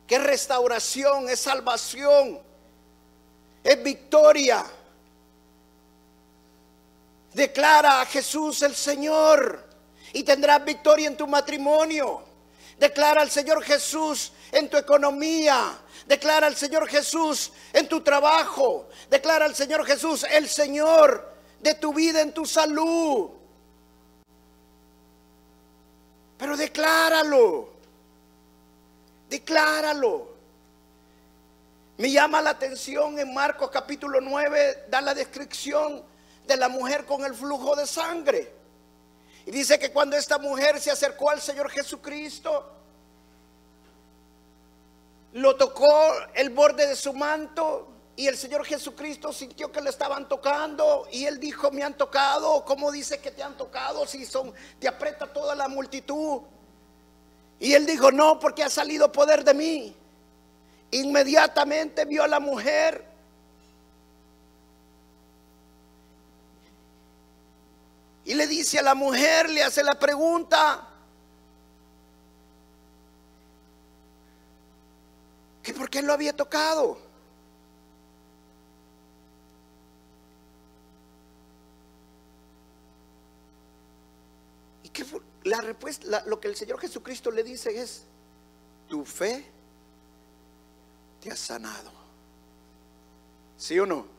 que 0.07 0.15
es 0.15 0.23
restauración, 0.23 1.29
es 1.31 1.41
salvación, 1.41 2.39
es 3.65 3.83
victoria. 3.83 4.65
Declara 7.33 8.03
a 8.03 8.07
Jesús 8.07 8.63
el 8.63 8.77
Señor 8.77 9.74
y 10.15 10.23
tendrás 10.23 10.65
victoria 10.65 11.09
en 11.09 11.17
tu 11.17 11.27
matrimonio. 11.27 12.23
Declara 12.79 13.21
al 13.21 13.31
Señor 13.31 13.63
Jesús 13.63 14.33
en 14.53 14.71
tu 14.71 14.77
economía. 14.77 15.77
Declara 16.07 16.47
al 16.47 16.57
Señor 16.57 16.89
Jesús 16.89 17.53
en 17.73 17.89
tu 17.89 18.01
trabajo. 18.01 18.89
Declara 19.11 19.45
al 19.45 19.55
Señor 19.55 19.85
Jesús 19.85 20.25
el 20.31 20.49
Señor 20.49 21.35
de 21.61 21.75
tu 21.75 21.93
vida 21.93 22.21
en 22.21 22.33
tu 22.33 22.47
salud. 22.47 23.31
Pero 26.39 26.57
decláralo. 26.57 27.71
Decláralo. 29.29 30.29
Me 31.97 32.11
llama 32.11 32.41
la 32.41 32.51
atención 32.51 33.19
en 33.19 33.35
Marcos 33.35 33.71
capítulo 33.71 34.21
9, 34.21 34.87
da 34.89 35.01
la 35.01 35.15
descripción 35.15 36.05
de 36.47 36.57
la 36.57 36.69
mujer 36.69 37.05
con 37.05 37.25
el 37.25 37.35
flujo 37.35 37.75
de 37.75 37.87
sangre. 37.87 38.64
Y 39.47 39.51
dice 39.51 39.79
que 39.79 39.93
cuando 39.93 40.17
esta 40.17 40.39
mujer 40.39 40.81
se 40.81 40.91
acercó 40.91 41.31
al 41.31 41.41
Señor 41.41 41.71
Jesucristo, 41.71 42.71
lo 45.35 45.57
tocó 45.57 46.13
el 46.35 46.51
borde 46.51 46.87
de 46.87 46.97
su 46.97 47.13
manto 47.13 47.89
y 48.17 48.29
el 48.29 48.37
Señor 48.37 48.65
Jesucristo 48.65 49.33
sintió 49.33 49.73
que 49.73 49.81
le 49.81 49.91
estaban 49.91 50.29
tocando 50.29 51.09
y 51.11 51.25
él 51.27 51.41
dijo, 51.41 51.71
me 51.73 51.83
han 51.83 51.95
tocado, 51.95 52.65
¿cómo 52.65 52.93
dice 52.93 53.19
que 53.19 53.33
te 53.33 53.43
han 53.43 53.57
tocado 53.57 54.07
si 54.07 54.25
son, 54.25 54.55
te 54.79 54.87
aprieta 54.87 55.27
toda 55.27 55.55
la 55.55 55.67
multitud? 55.69 56.43
Y 57.59 57.73
él 57.73 57.85
dijo, 57.87 58.13
no, 58.13 58.39
porque 58.39 58.63
ha 58.63 58.71
salido 58.71 59.11
poder 59.11 59.45
de 59.45 59.55
mí. 59.55 59.97
Inmediatamente 60.93 62.05
vio 62.05 62.23
a 62.23 62.29
la 62.29 62.39
mujer 62.39 63.14
y 68.25 68.35
le 68.35 68.47
dice 68.47 68.79
a 68.79 68.83
la 68.83 68.95
mujer, 68.95 69.51
le 69.51 69.63
hace 69.63 69.83
la 69.83 69.99
pregunta, 69.99 70.89
que 75.63 75.75
por 75.75 75.91
qué 75.91 76.01
lo 76.03 76.13
había 76.13 76.35
tocado. 76.35 76.99
Y 84.83 84.89
que 84.89 85.05
la 85.45 85.61
respuesta, 85.61 86.23
lo 86.27 86.41
que 86.41 86.49
el 86.49 86.57
Señor 86.57 86.81
Jesucristo 86.81 87.31
le 87.31 87.43
dice 87.43 87.79
es, 87.79 88.05
tu 88.89 89.05
fe 89.05 89.45
te 91.21 91.31
ha 91.31 91.37
sanado. 91.37 91.91
¿Sí 93.59 93.79
o 93.79 93.87
no? 93.87 94.14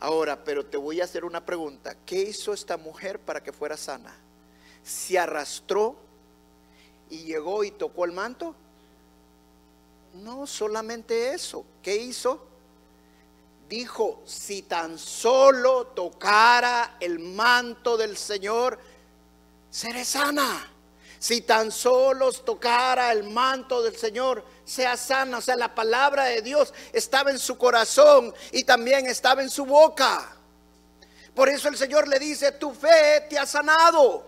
Ahora, 0.00 0.44
pero 0.44 0.64
te 0.64 0.76
voy 0.76 1.00
a 1.00 1.04
hacer 1.04 1.24
una 1.24 1.44
pregunta. 1.44 1.96
¿Qué 2.06 2.22
hizo 2.22 2.52
esta 2.52 2.76
mujer 2.76 3.18
para 3.18 3.42
que 3.42 3.52
fuera 3.52 3.76
sana? 3.76 4.14
¿Se 4.84 5.18
arrastró 5.18 5.96
y 7.10 7.24
llegó 7.24 7.64
y 7.64 7.70
tocó 7.72 8.04
el 8.04 8.12
manto? 8.12 8.54
No 10.14 10.46
solamente 10.46 11.34
eso. 11.34 11.64
¿Qué 11.82 11.96
hizo? 11.96 12.46
Dijo, 13.68 14.22
si 14.24 14.62
tan 14.62 14.98
solo 14.98 15.88
tocara 15.88 16.96
el 17.00 17.18
manto 17.18 17.96
del 17.96 18.16
Señor, 18.16 18.78
seré 19.70 20.04
sana. 20.04 20.72
Si 21.18 21.40
tan 21.40 21.72
solo 21.72 22.32
tocara 22.32 23.10
el 23.12 23.24
manto 23.24 23.82
del 23.82 23.96
Señor, 23.96 24.44
sea 24.64 24.96
sana. 24.96 25.38
O 25.38 25.40
sea, 25.40 25.56
la 25.56 25.74
palabra 25.74 26.24
de 26.24 26.42
Dios 26.42 26.72
estaba 26.92 27.30
en 27.30 27.38
su 27.38 27.58
corazón 27.58 28.32
y 28.52 28.64
también 28.64 29.06
estaba 29.06 29.42
en 29.42 29.50
su 29.50 29.66
boca. 29.66 30.36
Por 31.34 31.48
eso 31.48 31.68
el 31.68 31.76
Señor 31.76 32.06
le 32.08 32.18
dice, 32.18 32.52
tu 32.52 32.72
fe 32.72 33.26
te 33.28 33.38
ha 33.38 33.46
sanado. 33.46 34.26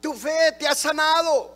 Tu 0.00 0.12
fe 0.14 0.52
te 0.58 0.66
ha 0.66 0.74
sanado. 0.74 1.53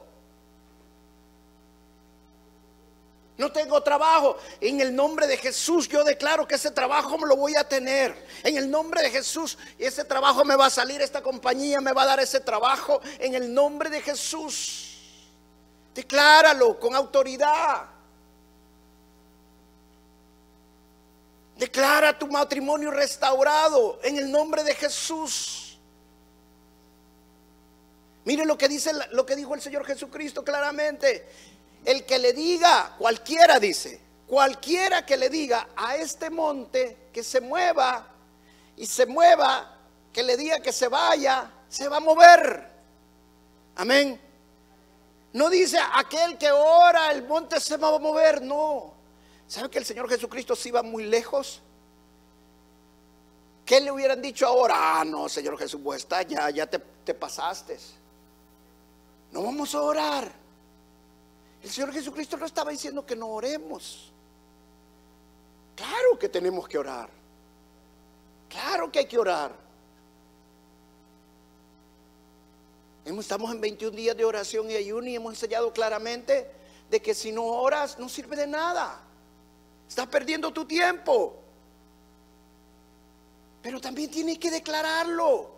No 3.38 3.52
tengo 3.52 3.80
trabajo. 3.82 4.36
En 4.60 4.80
el 4.80 4.94
nombre 4.94 5.26
de 5.28 5.36
Jesús 5.36 5.88
yo 5.88 6.02
declaro 6.02 6.46
que 6.46 6.56
ese 6.56 6.72
trabajo 6.72 7.16
me 7.16 7.26
lo 7.26 7.36
voy 7.36 7.54
a 7.54 7.66
tener. 7.66 8.26
En 8.42 8.56
el 8.56 8.68
nombre 8.68 9.00
de 9.00 9.10
Jesús 9.10 9.56
ese 9.78 10.04
trabajo 10.04 10.44
me 10.44 10.56
va 10.56 10.66
a 10.66 10.70
salir, 10.70 11.00
esta 11.00 11.22
compañía 11.22 11.80
me 11.80 11.92
va 11.92 12.02
a 12.02 12.06
dar 12.06 12.20
ese 12.20 12.40
trabajo. 12.40 13.00
En 13.18 13.34
el 13.34 13.54
nombre 13.54 13.88
de 13.88 14.02
Jesús. 14.02 14.96
Decláralo 15.94 16.78
con 16.78 16.96
autoridad. 16.96 17.86
Declara 21.56 22.18
tu 22.18 22.26
matrimonio 22.26 22.90
restaurado 22.90 24.00
en 24.02 24.16
el 24.16 24.30
nombre 24.30 24.64
de 24.64 24.74
Jesús. 24.74 25.78
Mire 28.24 28.44
lo 28.44 28.58
que 28.58 28.68
dice 28.68 28.90
lo 29.12 29.24
que 29.24 29.36
dijo 29.36 29.54
el 29.54 29.60
Señor 29.60 29.84
Jesucristo 29.86 30.44
claramente 30.44 31.26
el 31.84 32.04
que 32.04 32.18
le 32.18 32.32
diga, 32.32 32.94
cualquiera 32.98 33.58
dice, 33.58 34.00
cualquiera 34.26 35.04
que 35.06 35.16
le 35.16 35.30
diga 35.30 35.68
a 35.76 35.96
este 35.96 36.30
monte 36.30 37.08
que 37.12 37.22
se 37.22 37.40
mueva 37.40 38.06
y 38.76 38.86
se 38.86 39.06
mueva, 39.06 39.76
que 40.12 40.22
le 40.22 40.36
diga 40.36 40.60
que 40.60 40.72
se 40.72 40.88
vaya, 40.88 41.50
se 41.68 41.88
va 41.88 41.98
a 41.98 42.00
mover. 42.00 42.68
Amén. 43.76 44.20
No 45.32 45.50
dice 45.50 45.78
aquel 45.94 46.36
que 46.38 46.50
ora, 46.50 47.12
el 47.12 47.26
monte 47.26 47.60
se 47.60 47.76
va 47.76 47.94
a 47.94 47.98
mover, 47.98 48.42
no. 48.42 48.94
¿Sabe 49.46 49.70
que 49.70 49.78
el 49.78 49.84
Señor 49.84 50.08
Jesucristo 50.08 50.56
si 50.56 50.70
va 50.70 50.82
muy 50.82 51.04
lejos? 51.04 51.62
¿Qué 53.64 53.80
le 53.80 53.90
hubieran 53.90 54.20
dicho 54.20 54.46
ahora? 54.46 54.74
Ah, 55.00 55.04
no, 55.04 55.28
Señor 55.28 55.58
Jesús, 55.58 55.80
pues 55.82 56.02
está, 56.02 56.22
ya, 56.22 56.50
ya 56.50 56.66
te, 56.66 56.78
te 56.78 57.14
pasaste. 57.14 57.78
No 59.30 59.42
vamos 59.42 59.74
a 59.74 59.82
orar. 59.82 60.37
El 61.62 61.70
Señor 61.70 61.92
Jesucristo 61.92 62.36
no 62.36 62.46
estaba 62.46 62.70
diciendo 62.70 63.04
que 63.04 63.16
no 63.16 63.28
oremos. 63.28 64.12
Claro 65.74 66.18
que 66.18 66.28
tenemos 66.28 66.68
que 66.68 66.78
orar. 66.78 67.08
Claro 68.48 68.90
que 68.90 69.00
hay 69.00 69.06
que 69.06 69.18
orar. 69.18 69.68
Estamos 73.04 73.52
en 73.52 73.60
21 73.60 73.96
días 73.96 74.16
de 74.16 74.24
oración 74.24 74.70
y 74.70 74.74
ayuno 74.74 75.06
y 75.08 75.16
hemos 75.16 75.32
enseñado 75.32 75.72
claramente 75.72 76.50
de 76.90 77.00
que 77.00 77.14
si 77.14 77.32
no 77.32 77.44
oras 77.44 77.98
no 77.98 78.08
sirve 78.08 78.36
de 78.36 78.46
nada. 78.46 79.00
Estás 79.88 80.06
perdiendo 80.08 80.52
tu 80.52 80.66
tiempo. 80.66 81.36
Pero 83.62 83.80
también 83.80 84.10
tienes 84.10 84.38
que 84.38 84.50
declararlo. 84.50 85.57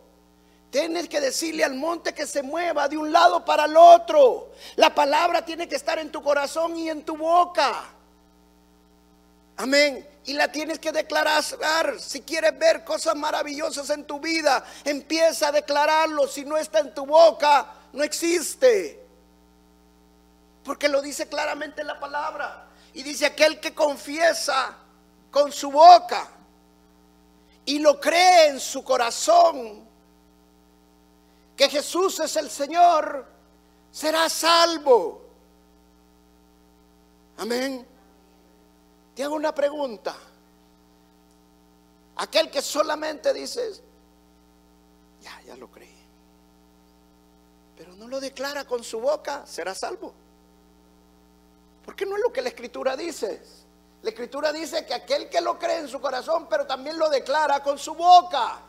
Tienes 0.71 1.09
que 1.09 1.21
decirle 1.21 1.65
al 1.65 1.75
monte 1.75 2.15
que 2.15 2.27
se 2.27 2.43
mueva 2.43 2.87
de 2.87 2.97
un 2.97 3.13
lado 3.13 3.45
para 3.45 3.65
el 3.65 3.77
otro. 3.77 4.53
La 4.77 4.95
palabra 4.95 5.45
tiene 5.45 5.69
que 5.69 5.75
estar 5.75 5.99
en 5.99 6.13
tu 6.13 6.23
corazón 6.23 6.77
y 6.79 6.89
en 6.89 7.05
tu 7.05 7.17
boca. 7.17 7.91
Amén. 9.57 10.07
Y 10.27 10.35
la 10.35 10.51
tienes 10.51 10.79
que 10.79 10.93
declarar. 10.93 11.45
Si 11.99 12.23
quieres 12.23 12.57
ver 12.57 12.85
cosas 12.85 13.17
maravillosas 13.17 13.91
en 13.91 14.05
tu 14.05 14.21
vida, 14.21 14.65
empieza 14.85 15.49
a 15.49 15.53
declararlo. 15.53 16.29
Si 16.29 16.45
no 16.45 16.57
está 16.57 16.79
en 16.79 16.95
tu 16.95 17.05
boca, 17.05 17.67
no 17.93 18.05
existe. 18.05 19.05
Porque 20.63 20.89
lo 20.89 21.03
dice 21.03 21.29
claramente 21.29 21.83
la 21.83 21.99
palabra. 21.99 22.69
Y 22.95 23.03
dice 23.03 23.27
aquel 23.27 23.59
que 23.59 23.75
confiesa 23.75 24.77
con 25.33 25.51
su 25.51 25.71
boca 25.73 26.29
y 27.65 27.79
lo 27.79 28.01
cree 28.01 28.49
en 28.49 28.61
su 28.61 28.83
corazón 28.83 29.90
que 31.61 31.69
Jesús 31.69 32.19
es 32.21 32.37
el 32.37 32.49
Señor, 32.49 33.27
será 33.91 34.31
salvo. 34.31 35.21
Amén. 37.37 37.87
Te 39.15 39.23
hago 39.23 39.35
una 39.35 39.55
pregunta. 39.55 40.17
Aquel 42.17 42.51
que 42.51 42.63
solamente 42.63 43.35
dice, 43.35 43.73
ya, 45.21 45.39
ya 45.43 45.55
lo 45.59 45.71
creí, 45.71 45.95
pero 47.77 47.95
no 47.95 48.09
lo 48.09 48.21
declara 48.21 48.65
con 48.65 48.83
su 48.83 48.99
boca, 48.99 49.45
será 49.45 49.75
salvo. 49.75 50.15
Porque 51.85 52.07
no 52.07 52.17
es 52.17 52.23
lo 52.23 52.33
que 52.33 52.41
la 52.41 52.49
escritura 52.49 52.97
dice. 52.97 53.43
La 54.01 54.09
escritura 54.09 54.51
dice 54.51 54.87
que 54.87 54.95
aquel 54.95 55.29
que 55.29 55.43
lo 55.43 55.59
cree 55.59 55.81
en 55.81 55.89
su 55.89 56.01
corazón, 56.01 56.47
pero 56.49 56.67
también 56.67 56.99
lo 56.99 57.11
declara 57.11 57.63
con 57.63 57.79
su 57.79 57.95
boca. 57.95 58.63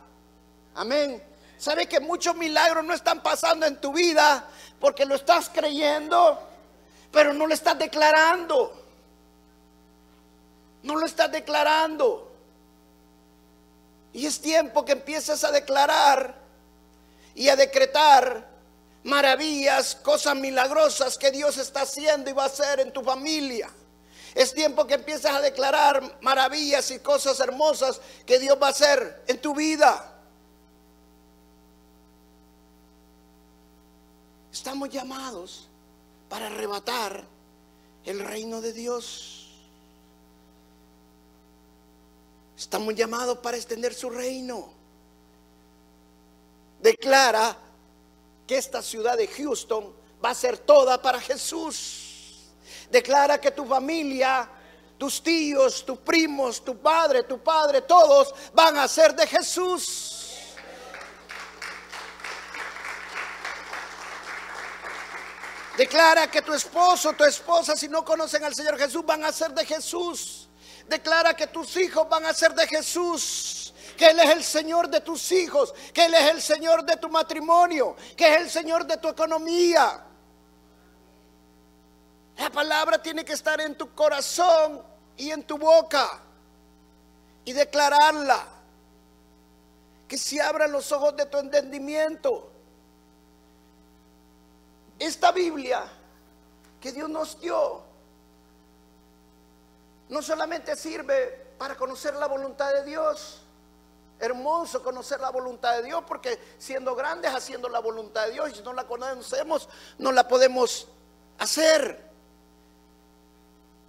Amén. 0.74 1.31
¿Sabe 1.62 1.86
que 1.86 2.00
muchos 2.00 2.34
milagros 2.34 2.84
no 2.84 2.92
están 2.92 3.22
pasando 3.22 3.66
en 3.66 3.80
tu 3.80 3.92
vida 3.92 4.48
porque 4.80 5.06
lo 5.06 5.14
estás 5.14 5.48
creyendo, 5.48 6.42
pero 7.12 7.32
no 7.32 7.46
lo 7.46 7.54
estás 7.54 7.78
declarando? 7.78 8.84
No 10.82 10.96
lo 10.96 11.06
estás 11.06 11.30
declarando. 11.30 12.32
Y 14.12 14.26
es 14.26 14.40
tiempo 14.40 14.84
que 14.84 14.90
empieces 14.90 15.44
a 15.44 15.52
declarar 15.52 16.34
y 17.36 17.48
a 17.48 17.54
decretar 17.54 18.44
maravillas, 19.04 19.94
cosas 19.94 20.34
milagrosas 20.34 21.16
que 21.16 21.30
Dios 21.30 21.58
está 21.58 21.82
haciendo 21.82 22.28
y 22.28 22.32
va 22.32 22.42
a 22.42 22.46
hacer 22.46 22.80
en 22.80 22.92
tu 22.92 23.04
familia. 23.04 23.70
Es 24.34 24.52
tiempo 24.52 24.84
que 24.84 24.94
empieces 24.94 25.26
a 25.26 25.40
declarar 25.40 26.18
maravillas 26.22 26.90
y 26.90 26.98
cosas 26.98 27.38
hermosas 27.38 28.00
que 28.26 28.40
Dios 28.40 28.58
va 28.60 28.66
a 28.66 28.70
hacer 28.70 29.22
en 29.28 29.40
tu 29.40 29.54
vida. 29.54 30.11
Estamos 34.62 34.90
llamados 34.90 35.66
para 36.28 36.46
arrebatar 36.46 37.24
el 38.04 38.20
reino 38.20 38.60
de 38.60 38.72
Dios. 38.72 39.48
Estamos 42.56 42.94
llamados 42.94 43.38
para 43.38 43.56
extender 43.56 43.92
su 43.92 44.08
reino. 44.08 44.68
Declara 46.80 47.56
que 48.46 48.56
esta 48.56 48.82
ciudad 48.82 49.16
de 49.16 49.26
Houston 49.26 49.92
va 50.24 50.30
a 50.30 50.34
ser 50.36 50.58
toda 50.58 51.02
para 51.02 51.20
Jesús. 51.20 52.52
Declara 52.88 53.40
que 53.40 53.50
tu 53.50 53.64
familia, 53.64 54.48
tus 54.96 55.20
tíos, 55.24 55.84
tus 55.84 55.98
primos, 55.98 56.64
tu 56.64 56.78
padre, 56.78 57.24
tu 57.24 57.40
padre, 57.42 57.82
todos 57.82 58.32
van 58.54 58.76
a 58.76 58.86
ser 58.86 59.12
de 59.12 59.26
Jesús. 59.26 60.21
Declara 65.82 66.30
que 66.30 66.42
tu 66.42 66.54
esposo, 66.54 67.12
tu 67.14 67.24
esposa, 67.24 67.76
si 67.76 67.88
no 67.88 68.04
conocen 68.04 68.44
al 68.44 68.54
Señor 68.54 68.78
Jesús, 68.78 69.04
van 69.04 69.24
a 69.24 69.32
ser 69.32 69.50
de 69.50 69.66
Jesús. 69.66 70.48
Declara 70.86 71.34
que 71.34 71.48
tus 71.48 71.76
hijos 71.76 72.08
van 72.08 72.24
a 72.24 72.32
ser 72.32 72.54
de 72.54 72.68
Jesús. 72.68 73.74
Que 73.96 74.10
Él 74.10 74.20
es 74.20 74.30
el 74.30 74.44
Señor 74.44 74.88
de 74.88 75.00
tus 75.00 75.32
hijos. 75.32 75.74
Que 75.92 76.04
Él 76.04 76.14
es 76.14 76.30
el 76.30 76.40
Señor 76.40 76.84
de 76.84 76.96
tu 76.98 77.08
matrimonio. 77.08 77.96
Que 78.16 78.32
es 78.32 78.42
el 78.42 78.50
Señor 78.50 78.86
de 78.86 78.96
tu 78.98 79.08
economía. 79.08 80.06
La 82.36 82.50
palabra 82.50 83.02
tiene 83.02 83.24
que 83.24 83.32
estar 83.32 83.60
en 83.60 83.74
tu 83.74 83.92
corazón 83.92 84.84
y 85.16 85.32
en 85.32 85.42
tu 85.42 85.58
boca. 85.58 86.22
Y 87.44 87.54
declararla. 87.54 88.46
Que 90.06 90.16
se 90.16 90.40
abran 90.40 90.70
los 90.70 90.92
ojos 90.92 91.16
de 91.16 91.26
tu 91.26 91.38
entendimiento. 91.38 92.51
Esta 95.02 95.32
Biblia 95.32 95.82
que 96.80 96.92
Dios 96.92 97.10
nos 97.10 97.40
dio 97.40 97.82
no 100.10 100.22
solamente 100.22 100.76
sirve 100.76 101.54
para 101.58 101.74
conocer 101.74 102.14
la 102.14 102.28
voluntad 102.28 102.72
de 102.72 102.84
Dios, 102.84 103.40
hermoso 104.20 104.80
conocer 104.80 105.18
la 105.18 105.30
voluntad 105.30 105.74
de 105.78 105.82
Dios, 105.82 106.04
porque 106.06 106.38
siendo 106.56 106.94
grandes 106.94 107.34
haciendo 107.34 107.68
la 107.68 107.80
voluntad 107.80 108.26
de 108.26 108.32
Dios, 108.34 108.50
y 108.50 108.54
si 108.54 108.62
no 108.62 108.72
la 108.72 108.84
conocemos, 108.84 109.68
no 109.98 110.12
la 110.12 110.28
podemos 110.28 110.86
hacer. 111.40 112.00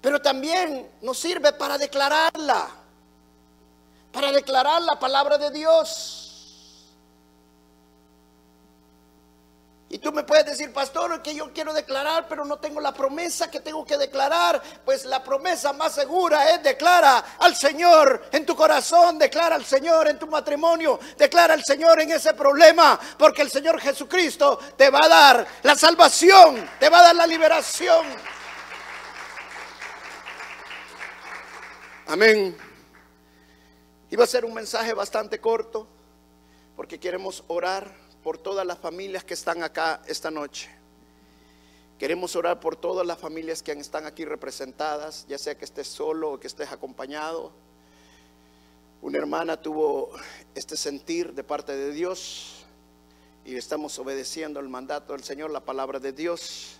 Pero 0.02 0.19
también 0.19 0.89
nos 1.04 1.19
sirve 1.19 1.54
para 1.54 1.78
declararla, 1.78 2.69
para 4.12 4.32
declarar 4.32 4.82
la 4.82 4.97
palabra 4.97 5.38
de 5.38 5.52
Dios. 5.52 6.23
Y 9.93 9.99
tú 9.99 10.12
me 10.12 10.23
puedes 10.23 10.42
decir, 10.57 10.73
pastor, 10.73 11.21
que 11.21 11.35
yo 11.35 11.51
quiero 11.53 11.73
declarar, 11.73 12.27
pero 12.27 12.45
no 12.45 12.57
tengo 12.57 12.79
la 12.79 12.93
promesa 12.93 13.49
que 13.49 13.59
tengo 13.59 13.85
que 13.85 13.97
declarar. 13.97 14.61
Pues 14.85 15.05
la 15.05 15.23
promesa 15.23 15.73
más 15.73 15.93
segura 15.93 16.51
es 16.51 16.63
declara 16.63 17.37
al 17.39 17.55
Señor 17.55 18.29
en 18.31 18.45
tu 18.45 18.55
corazón, 18.55 19.17
declara 19.17 19.55
al 19.55 19.65
Señor 19.65 20.07
en 20.07 20.19
tu 20.19 20.27
matrimonio, 20.27 20.99
declara 21.17 21.53
al 21.53 21.63
Señor 21.63 22.01
en 22.01 22.11
ese 22.11 22.33
problema, 22.33 22.99
porque 23.17 23.41
el 23.41 23.51
Señor 23.51 23.79
Jesucristo 23.79 24.59
te 24.77 24.89
va 24.89 24.99
a 25.03 25.09
dar 25.09 25.47
la 25.63 25.75
salvación, 25.75 26.69
te 26.79 26.89
va 26.89 26.99
a 26.99 27.03
dar 27.03 27.15
la 27.15 27.27
liberación. 27.27 28.05
Amén. 32.07 32.57
Iba 34.09 34.23
a 34.23 34.27
ser 34.27 34.45
un 34.45 34.53
mensaje 34.53 34.93
bastante 34.93 35.39
corto, 35.39 35.87
porque 36.75 36.99
queremos 36.99 37.43
orar 37.47 38.02
por 38.23 38.38
todas 38.38 38.65
las 38.65 38.79
familias 38.79 39.23
que 39.23 39.33
están 39.33 39.63
acá 39.63 40.01
esta 40.07 40.31
noche. 40.31 40.69
Queremos 41.99 42.36
orar 42.36 42.59
por 42.59 42.75
todas 42.75 43.05
las 43.05 43.19
familias 43.19 43.62
que 43.62 43.73
están 43.73 44.05
aquí 44.05 44.25
representadas, 44.25 45.25
ya 45.27 45.38
sea 45.38 45.57
que 45.57 45.65
estés 45.65 45.88
solo 45.88 46.33
o 46.33 46.39
que 46.39 46.47
estés 46.47 46.71
acompañado. 46.71 47.51
Una 49.01 49.17
hermana 49.17 49.57
tuvo 49.57 50.12
este 50.55 50.77
sentir 50.77 51.33
de 51.33 51.43
parte 51.43 51.75
de 51.75 51.91
Dios 51.91 52.65
y 53.45 53.55
estamos 53.55 53.99
obedeciendo 53.99 54.59
el 54.59 54.69
mandato 54.69 55.13
del 55.13 55.23
Señor, 55.23 55.51
la 55.51 55.59
palabra 55.59 55.99
de 55.99 56.13
Dios. 56.13 56.79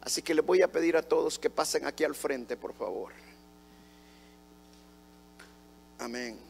Así 0.00 0.22
que 0.22 0.34
les 0.34 0.44
voy 0.44 0.62
a 0.62 0.72
pedir 0.72 0.96
a 0.96 1.02
todos 1.02 1.38
que 1.38 1.50
pasen 1.50 1.86
aquí 1.86 2.04
al 2.04 2.14
frente, 2.14 2.56
por 2.56 2.72
favor. 2.72 3.12
Amén. 5.98 6.47